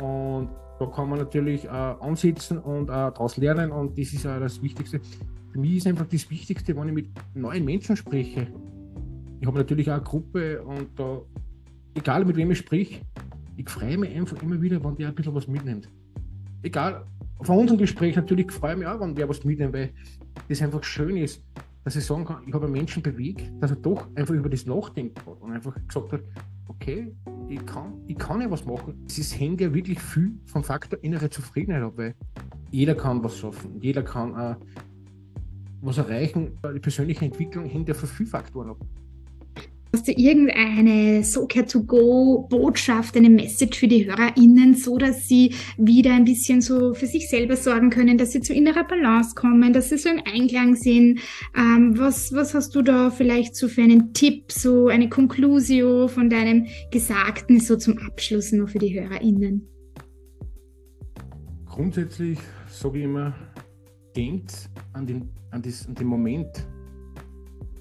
und 0.00 0.50
da 0.78 0.86
kann 0.86 1.08
man 1.08 1.18
natürlich 1.18 1.64
äh, 1.64 1.68
ansetzen 1.68 2.58
und 2.58 2.84
äh, 2.84 2.92
daraus 2.92 3.36
lernen 3.36 3.70
und 3.70 3.98
das 3.98 4.12
ist 4.12 4.26
auch 4.26 4.40
das 4.40 4.60
Wichtigste. 4.62 5.00
Für 5.52 5.58
mich 5.58 5.76
ist 5.76 5.86
einfach 5.86 6.06
das 6.06 6.28
Wichtigste, 6.30 6.76
wenn 6.76 6.88
ich 6.88 6.94
mit 6.94 7.10
neuen 7.34 7.64
Menschen 7.64 7.96
spreche. 7.96 8.48
Ich 9.40 9.46
habe 9.46 9.58
natürlich 9.58 9.88
auch 9.88 9.94
eine 9.94 10.02
Gruppe 10.02 10.62
und 10.62 10.88
da, 10.96 11.20
egal 11.94 12.24
mit 12.24 12.36
wem 12.36 12.50
ich 12.50 12.58
spreche, 12.58 13.02
ich 13.56 13.68
freue 13.68 13.98
mich 13.98 14.16
einfach 14.16 14.42
immer 14.42 14.60
wieder, 14.60 14.82
wenn 14.82 14.96
der 14.96 15.08
ein 15.08 15.14
bisschen 15.14 15.34
was 15.34 15.46
mitnimmt. 15.46 15.88
Egal, 16.62 17.04
von 17.42 17.58
unserem 17.58 17.78
Gespräch 17.78 18.16
natürlich 18.16 18.50
freue 18.50 18.72
ich 18.72 18.78
mich 18.78 18.88
auch, 18.88 18.98
wenn 19.00 19.16
wer 19.16 19.28
was 19.28 19.44
mitnimmt, 19.44 19.74
weil 19.74 19.92
das 20.48 20.60
einfach 20.60 20.82
schön 20.82 21.16
ist, 21.16 21.44
dass 21.84 21.96
ich 21.96 22.04
sagen 22.04 22.24
kann, 22.24 22.42
ich 22.46 22.54
habe 22.54 22.64
einen 22.64 22.72
Menschen 22.72 23.02
bewegt, 23.02 23.52
dass 23.60 23.70
er 23.70 23.76
doch 23.76 24.08
einfach 24.14 24.34
über 24.34 24.48
das 24.48 24.64
nachdenkt 24.64 25.24
hat 25.26 25.40
und 25.40 25.52
einfach 25.52 25.76
gesagt 25.86 26.12
hat, 26.12 26.20
okay, 26.68 27.14
ich 27.48 27.64
kann, 27.66 27.92
ich 28.06 28.16
kann 28.16 28.40
ja 28.40 28.50
was 28.50 28.64
machen. 28.64 29.04
Es 29.06 29.38
hängt 29.38 29.60
ja 29.60 29.72
wirklich 29.72 30.00
viel 30.00 30.32
vom 30.46 30.64
Faktor 30.64 30.98
innere 31.02 31.28
Zufriedenheit 31.28 31.82
ab, 31.82 31.92
weil 31.96 32.14
jeder 32.70 32.94
kann 32.94 33.22
was 33.22 33.36
schaffen, 33.36 33.80
jeder 33.80 34.02
kann 34.02 34.34
äh, 34.34 34.56
was 35.82 35.98
erreichen. 35.98 36.58
Die 36.74 36.80
persönliche 36.80 37.26
Entwicklung 37.26 37.66
hängt 37.66 37.88
ja 37.88 37.94
von 37.94 38.08
vielen 38.08 38.28
Faktoren 38.28 38.70
ab. 38.70 38.78
Hast 39.94 40.08
du 40.08 40.12
irgendeine 40.12 41.22
Soccer-to-go-Botschaft, 41.22 43.16
eine 43.16 43.30
Message 43.30 43.78
für 43.78 43.86
die 43.86 44.04
HörerInnen, 44.04 44.74
so 44.74 44.98
dass 44.98 45.28
sie 45.28 45.54
wieder 45.78 46.12
ein 46.12 46.24
bisschen 46.24 46.60
so 46.60 46.94
für 46.94 47.06
sich 47.06 47.28
selber 47.28 47.54
sorgen 47.54 47.90
können, 47.90 48.18
dass 48.18 48.32
sie 48.32 48.40
zu 48.40 48.52
innerer 48.52 48.82
Balance 48.82 49.36
kommen, 49.36 49.72
dass 49.72 49.90
sie 49.90 49.98
so 49.98 50.08
im 50.08 50.20
Einklang 50.26 50.74
sind? 50.74 51.20
Ähm, 51.56 51.96
was, 51.96 52.32
was 52.32 52.54
hast 52.54 52.74
du 52.74 52.82
da 52.82 53.10
vielleicht 53.10 53.54
so 53.54 53.68
für 53.68 53.82
einen 53.82 54.12
Tipp, 54.14 54.50
so 54.50 54.88
eine 54.88 55.08
Conclusio 55.08 56.08
von 56.08 56.28
deinem 56.28 56.66
Gesagten, 56.90 57.60
so 57.60 57.76
zum 57.76 57.96
Abschluss 57.98 58.50
noch 58.50 58.70
für 58.70 58.80
die 58.80 58.98
HörerInnen? 58.98 59.68
Grundsätzlich 61.66 62.40
sage 62.68 62.98
ich 62.98 63.04
immer, 63.04 63.32
denkt 64.16 64.70
an 64.92 65.06
den, 65.06 65.28
an, 65.52 65.62
das, 65.62 65.86
an 65.86 65.94
den 65.94 66.08
Moment, 66.08 66.66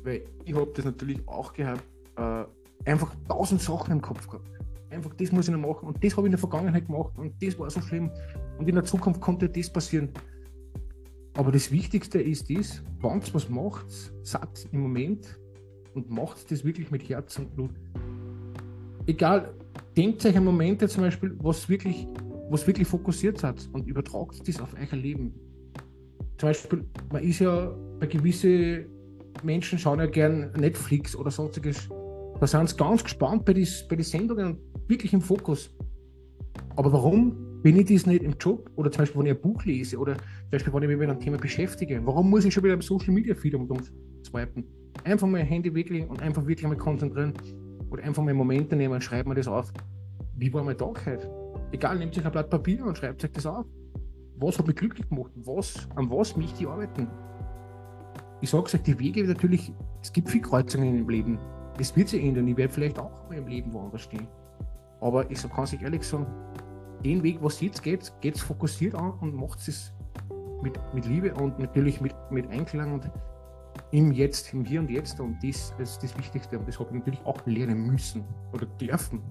weil 0.04 0.22
ich 0.46 0.54
habe 0.54 0.72
das 0.76 0.86
natürlich 0.86 1.28
auch 1.28 1.54
gehabt, 1.54 1.84
äh, 2.18 2.90
einfach 2.90 3.16
tausend 3.28 3.62
Sachen 3.62 3.92
im 3.92 4.02
Kopf 4.02 4.28
gehabt. 4.28 4.50
Einfach, 4.90 5.14
das 5.16 5.32
muss 5.32 5.48
ich 5.48 5.54
noch 5.56 5.60
machen 5.60 5.88
und 5.88 6.04
das 6.04 6.16
habe 6.16 6.24
ich 6.24 6.26
in 6.28 6.32
der 6.32 6.40
Vergangenheit 6.40 6.86
gemacht 6.86 7.18
und 7.18 7.34
das 7.42 7.58
war 7.58 7.70
so 7.70 7.82
schlimm 7.82 8.12
und 8.60 8.70
in 8.70 8.76
der 8.76 8.84
Zukunft 8.84 9.22
konnte 9.22 9.50
das 9.50 9.72
passieren. 9.72 10.10
Aber 11.36 11.52
das 11.52 11.72
Wichtigste 11.72 12.22
ist 12.22 12.50
das, 12.50 12.84
ihr 13.04 13.34
was 13.34 13.50
macht, 13.50 13.90
seid 14.22 14.68
im 14.72 14.82
Moment 14.82 15.40
und 15.96 16.10
macht 16.10 16.52
das 16.52 16.64
wirklich 16.64 16.92
mit 16.92 17.08
Herz 17.10 17.40
und 17.40 17.56
Blut. 17.56 17.72
Egal, 19.08 19.54
denkt 19.98 20.24
euch 20.26 20.36
einen 20.36 20.46
Moment 20.46 20.88
zum 20.90 21.04
Beispiel, 21.04 21.36
was 21.42 21.68
wirklich, 21.68 22.08
was 22.50 22.68
wirklich 22.68 22.88
fokussiert 22.88 23.40
seid 23.40 23.68
und 23.74 23.88
übertragt 23.88 24.48
das 24.48 24.62
auf 24.62 24.76
euer 24.76 24.98
Leben. 24.98 25.34
Zum 26.38 26.50
Beispiel, 26.50 26.86
man 27.12 27.24
ist 27.24 27.40
ja 27.40 27.74
bei 28.00 28.06
gewissen 28.06 28.86
Menschen 29.42 29.80
schauen 29.80 30.00
ja 30.00 30.06
gern 30.06 30.52
Netflix 30.52 31.16
oder 31.16 31.32
sonstiges. 31.32 31.90
Da 32.44 32.48
sind 32.48 32.70
sie 32.70 32.76
ganz 32.76 33.02
gespannt 33.02 33.46
bei 33.46 33.54
den 33.54 33.66
bei 33.88 33.96
die 33.96 34.04
Sendungen 34.04 34.58
und 34.74 34.90
wirklich 34.90 35.14
im 35.14 35.22
Fokus. 35.22 35.74
Aber 36.76 36.92
warum 36.92 37.62
bin 37.62 37.78
ich 37.78 37.86
das 37.86 38.06
nicht 38.06 38.22
im 38.22 38.36
Job 38.38 38.70
oder 38.76 38.92
zum 38.92 39.04
Beispiel, 39.04 39.22
wenn 39.22 39.28
ich 39.28 39.36
ein 39.36 39.42
Buch 39.42 39.64
lese 39.64 39.98
oder 39.98 40.18
zum 40.18 40.50
Beispiel, 40.52 40.74
wenn 40.74 40.84
ich 40.84 40.90
mich 40.90 40.98
mit 40.98 41.10
einem 41.10 41.20
Thema 41.22 41.38
beschäftige? 41.38 42.06
Warum 42.06 42.30
muss 42.30 42.44
ich 42.44 42.54
schon 42.54 42.66
wieder 42.66 42.74
im 42.74 42.82
Social 42.82 43.14
Media 43.14 43.34
Feed 43.34 43.56
um 43.56 43.66
swipen? 44.26 44.66
Einfach 45.06 45.26
mal 45.26 45.40
ein 45.40 45.48
Handy 45.48 45.74
weglegen 45.74 46.10
und 46.10 46.22
einfach 46.22 46.46
wirklich 46.46 46.68
mal 46.68 46.76
konzentrieren 46.76 47.32
oder 47.90 48.04
einfach 48.04 48.22
mal 48.22 48.34
Momente 48.34 48.76
nehmen 48.76 48.96
und 48.96 49.02
schreiben 49.02 49.32
wir 49.32 49.36
das 49.36 49.48
auf. 49.48 49.72
wie 50.36 50.54
war 50.54 50.66
mein 50.66 50.78
Tag 50.78 51.06
heute? 51.06 51.32
Egal, 51.72 51.98
nehmt 51.98 52.18
euch 52.18 52.26
ein 52.26 52.32
Blatt 52.34 52.50
Papier 52.50 52.86
und 52.86 52.98
schreibt 52.98 53.24
euch 53.24 53.32
das 53.32 53.46
auf. 53.46 53.66
Was 54.36 54.60
habe 54.60 54.72
ich 54.72 54.76
glücklich 54.76 55.08
gemacht? 55.08 55.32
Was, 55.46 55.88
an 55.96 56.12
was 56.12 56.36
möchte 56.36 56.62
ich 56.62 56.68
arbeiten? 56.68 57.08
Ich 58.42 58.50
sage 58.50 58.66
euch, 58.66 58.84
die 58.84 59.00
Wege 59.00 59.24
natürlich, 59.24 59.72
es 60.02 60.12
gibt 60.12 60.30
viele 60.30 60.44
Kreuzungen 60.44 61.00
im 61.00 61.08
Leben. 61.08 61.40
Es 61.80 61.96
wird 61.96 62.10
sich 62.10 62.24
ändern. 62.24 62.48
Ich 62.48 62.58
werde 62.58 62.74
vielleicht 62.74 63.00
auch 63.00 63.12
mal 63.30 63.38
im 63.38 63.48
Leben 63.48 63.74
woanders 63.74 64.02
stehen. 64.02 64.28
Aber 65.02 65.30
ich 65.30 65.42
kann 65.50 65.66
sich 65.66 65.82
ehrlich 65.82 66.04
sagen, 66.04 66.28
den 67.04 67.22
Weg, 67.24 67.40
was 67.42 67.60
jetzt 67.60 67.84
geht, 67.84 68.14
geht 68.22 68.36
es 68.36 68.42
fokussiert 68.42 68.96
an 68.96 69.14
und 69.20 69.36
macht 69.36 69.60
es 69.68 69.92
mit, 70.62 70.80
mit 70.94 71.06
Liebe 71.06 71.34
und 71.34 71.60
natürlich 71.60 72.00
mit, 72.00 72.16
mit 72.32 72.50
Einklang 72.50 72.94
und 72.94 73.10
im 73.92 74.12
Jetzt, 74.12 74.54
im 74.54 74.64
Hier 74.64 74.80
und 74.80 74.90
Jetzt. 74.90 75.20
Und 75.20 75.38
das 75.44 75.74
ist 75.78 76.02
das 76.02 76.18
Wichtigste. 76.18 76.58
Und 76.58 76.68
das 76.68 76.80
habe 76.80 76.90
ich 76.92 77.00
natürlich 77.00 77.26
auch 77.26 77.46
lernen 77.46 77.88
müssen 77.88 78.24
oder 78.54 78.66
dürfen. 78.66 79.22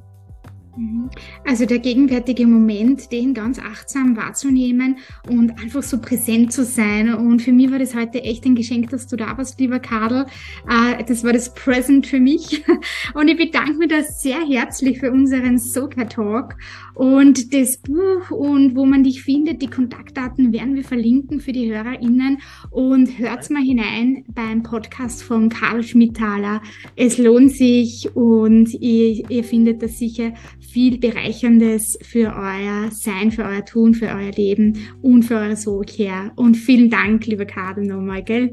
Mhm. 0.76 1.10
Also 1.46 1.66
der 1.66 1.80
gegenwärtige 1.80 2.46
Moment, 2.46 3.12
den 3.12 3.34
ganz 3.34 3.58
achtsam 3.58 4.16
wahrzunehmen 4.16 4.96
und 5.28 5.58
einfach 5.60 5.82
so 5.82 6.00
präsent 6.00 6.52
zu 6.52 6.64
sein. 6.64 7.14
Und 7.14 7.42
für 7.42 7.52
mich 7.52 7.70
war 7.70 7.78
das 7.78 7.94
heute 7.94 8.22
echt 8.22 8.46
ein 8.46 8.54
Geschenk, 8.54 8.90
dass 8.90 9.06
du 9.06 9.16
da 9.16 9.36
warst, 9.36 9.60
lieber 9.60 9.80
Karl. 9.80 10.26
Äh, 10.68 11.04
das 11.04 11.24
war 11.24 11.32
das 11.32 11.52
Present 11.54 12.06
für 12.06 12.20
mich. 12.20 12.64
Und 13.14 13.28
ich 13.28 13.36
bedanke 13.36 13.74
mich 13.74 13.88
da 13.88 14.02
sehr 14.02 14.40
herzlich 14.46 14.98
für 14.98 15.12
unseren 15.12 15.58
Soka 15.58 16.04
Talk. 16.04 16.56
Und 16.94 17.52
das 17.54 17.78
Buch 17.78 18.30
und 18.30 18.76
wo 18.76 18.84
man 18.84 19.02
dich 19.02 19.22
findet, 19.22 19.62
die 19.62 19.66
Kontaktdaten 19.66 20.52
werden 20.52 20.74
wir 20.74 20.84
verlinken 20.84 21.40
für 21.40 21.52
die 21.52 21.72
HörerInnen. 21.72 22.38
Und 22.70 23.18
hört 23.18 23.48
mal 23.50 23.62
hinein 23.62 24.24
beim 24.28 24.62
Podcast 24.62 25.22
von 25.22 25.48
Karl 25.48 25.82
Schmidthaler. 25.82 26.62
Es 26.96 27.18
lohnt 27.18 27.52
sich 27.52 28.14
und 28.14 28.72
ihr, 28.74 29.28
ihr 29.30 29.44
findet 29.44 29.82
das 29.82 29.98
sicher 29.98 30.32
viel 30.62 30.98
Bereicherndes 30.98 31.98
für 32.02 32.34
euer 32.34 32.90
Sein, 32.90 33.30
für 33.30 33.44
euer 33.44 33.64
Tun, 33.64 33.94
für 33.94 34.06
euer 34.06 34.30
Leben 34.30 34.78
und 35.02 35.24
für 35.24 35.34
eure 35.34 35.56
Soulcare. 35.56 36.32
Und 36.36 36.56
vielen 36.56 36.88
Dank, 36.88 37.26
lieber 37.26 37.44
Kader, 37.44 37.82
nochmal, 37.82 38.22
gell? 38.22 38.52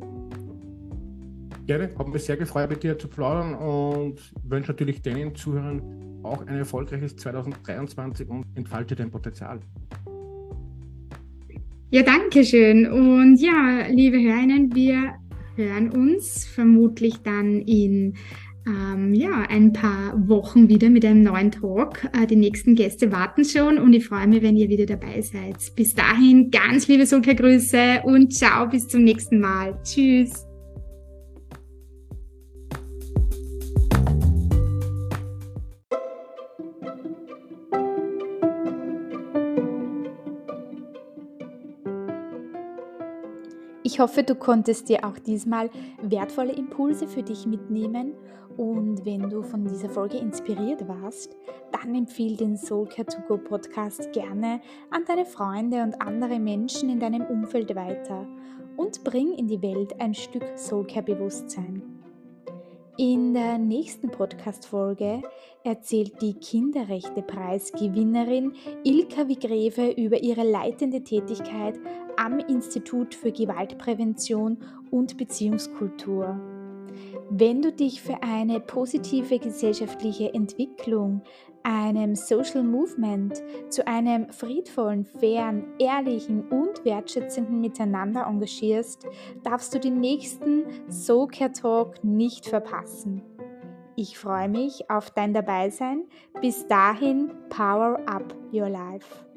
Gerne, 1.68 1.90
habe 1.98 2.12
mich 2.12 2.24
sehr 2.24 2.36
gefreut, 2.36 2.70
mit 2.70 2.84
dir 2.84 2.98
zu 2.98 3.08
plaudern 3.08 3.54
und 3.54 4.20
wünsche 4.44 4.72
natürlich 4.72 5.02
deinen 5.02 5.36
Zuhörern 5.36 5.82
auch 6.24 6.46
ein 6.48 6.58
erfolgreiches 6.58 7.16
2023 7.16 8.28
und 8.28 8.46
entfalte 8.56 8.96
dein 8.96 9.12
Potenzial. 9.12 9.60
Ja, 11.92 12.04
danke 12.04 12.44
schön. 12.44 12.86
Und 12.88 13.38
ja, 13.40 13.88
liebe 13.90 14.20
Hörerinnen, 14.20 14.76
wir 14.76 15.16
hören 15.56 15.92
uns 15.92 16.46
vermutlich 16.46 17.18
dann 17.24 17.62
in 17.62 18.16
ähm, 18.70 19.14
ja, 19.14 19.46
ein 19.50 19.74
paar 19.74 20.14
Wochen 20.28 20.70
wieder 20.70 20.90
mit 20.90 21.04
einem 21.04 21.24
neuen 21.24 21.52
Talk. 21.52 22.04
Äh, 22.14 22.28
die 22.28 22.36
nächsten 22.36 22.76
Gäste 22.76 23.12
warten 23.12 23.44
schon 23.44 23.80
und 23.80 23.94
ich 23.94 24.08
freue 24.08 24.28
mich, 24.28 24.44
wenn 24.44 24.56
ihr 24.56 24.70
wieder 24.70 24.86
dabei 24.86 25.22
seid. 25.22 25.58
Bis 25.76 25.96
dahin 25.96 26.52
ganz 26.52 26.88
liebe 26.88 27.06
Sulka-Grüße 27.06 28.02
und 28.04 28.34
ciao, 28.34 28.68
bis 28.68 28.88
zum 28.88 29.04
nächsten 29.04 29.40
Mal. 29.40 29.80
Tschüss. 29.84 30.46
Ich 43.84 44.00
hoffe, 44.00 44.24
du 44.24 44.36
konntest 44.36 44.88
dir 44.88 45.04
auch 45.04 45.18
diesmal 45.18 45.70
wertvolle 46.02 46.54
Impulse 46.54 47.08
für 47.08 47.24
dich 47.24 47.46
mitnehmen 47.46 48.14
und 48.58 49.06
wenn 49.06 49.30
du 49.30 49.42
von 49.42 49.66
dieser 49.66 49.90
Folge 49.90 50.18
inspiriert 50.18 50.86
warst, 50.88 51.36
dann 51.72 51.96
empfehle 51.96 52.36
den 52.36 52.58
Soulcare 52.58 53.06
to 53.06 53.22
Go 53.28 53.38
Podcast 53.38 54.12
gerne 54.12 54.60
an 54.92 55.06
deine 55.08 55.26
Freunde 55.26 55.82
und 55.84 56.02
andere 56.02 56.40
Menschen 56.40 56.90
in 56.90 57.00
deinem 57.00 57.26
Umfeld 57.26 57.74
weiter 57.76 58.28
und 58.78 59.04
bring 59.04 59.34
in 59.34 59.48
die 59.48 59.62
Welt 59.62 60.00
ein 60.00 60.14
Stück 60.14 60.58
Soulcare 60.58 61.04
Bewusstsein. 61.04 61.82
In 62.98 63.34
der 63.34 63.58
nächsten 63.58 64.10
Podcast-Folge 64.10 65.22
erzählt 65.64 66.22
die 66.22 66.34
Kinderrechte-Preisgewinnerin 66.34 68.52
Ilka 68.84 69.30
Wigreve 69.30 69.92
über 69.92 70.22
ihre 70.22 70.44
leitende 70.44 71.02
Tätigkeit 71.02 71.80
am 72.18 72.40
Institut 72.40 73.16
für 73.16 73.32
Gewaltprävention 73.32 74.58
und 74.92 75.16
Beziehungskultur. 75.16 76.59
Wenn 77.32 77.62
du 77.62 77.72
dich 77.72 78.02
für 78.02 78.24
eine 78.24 78.60
positive 78.60 79.38
gesellschaftliche 79.38 80.34
Entwicklung, 80.34 81.22
einem 81.62 82.16
Social 82.16 82.64
Movement, 82.64 83.44
zu 83.70 83.86
einem 83.86 84.32
friedvollen, 84.32 85.06
fairen, 85.06 85.68
ehrlichen 85.78 86.50
und 86.50 86.84
wertschätzenden 86.84 87.62
Miteinander 87.62 88.26
engagierst, 88.28 89.06
darfst 89.44 89.76
du 89.76 89.80
den 89.80 90.00
nächsten 90.00 90.64
SoCare 90.90 91.52
Talk 91.52 92.04
nicht 92.04 92.48
verpassen. 92.48 93.22
Ich 93.96 94.18
freue 94.18 94.50
mich 94.50 94.90
auf 94.90 95.12
dein 95.12 95.34
Dabeisein. 95.34 96.06
Bis 96.42 96.68
dahin, 96.68 97.32
power 97.50 98.00
up 98.08 98.34
your 98.52 98.70
life. 98.70 99.29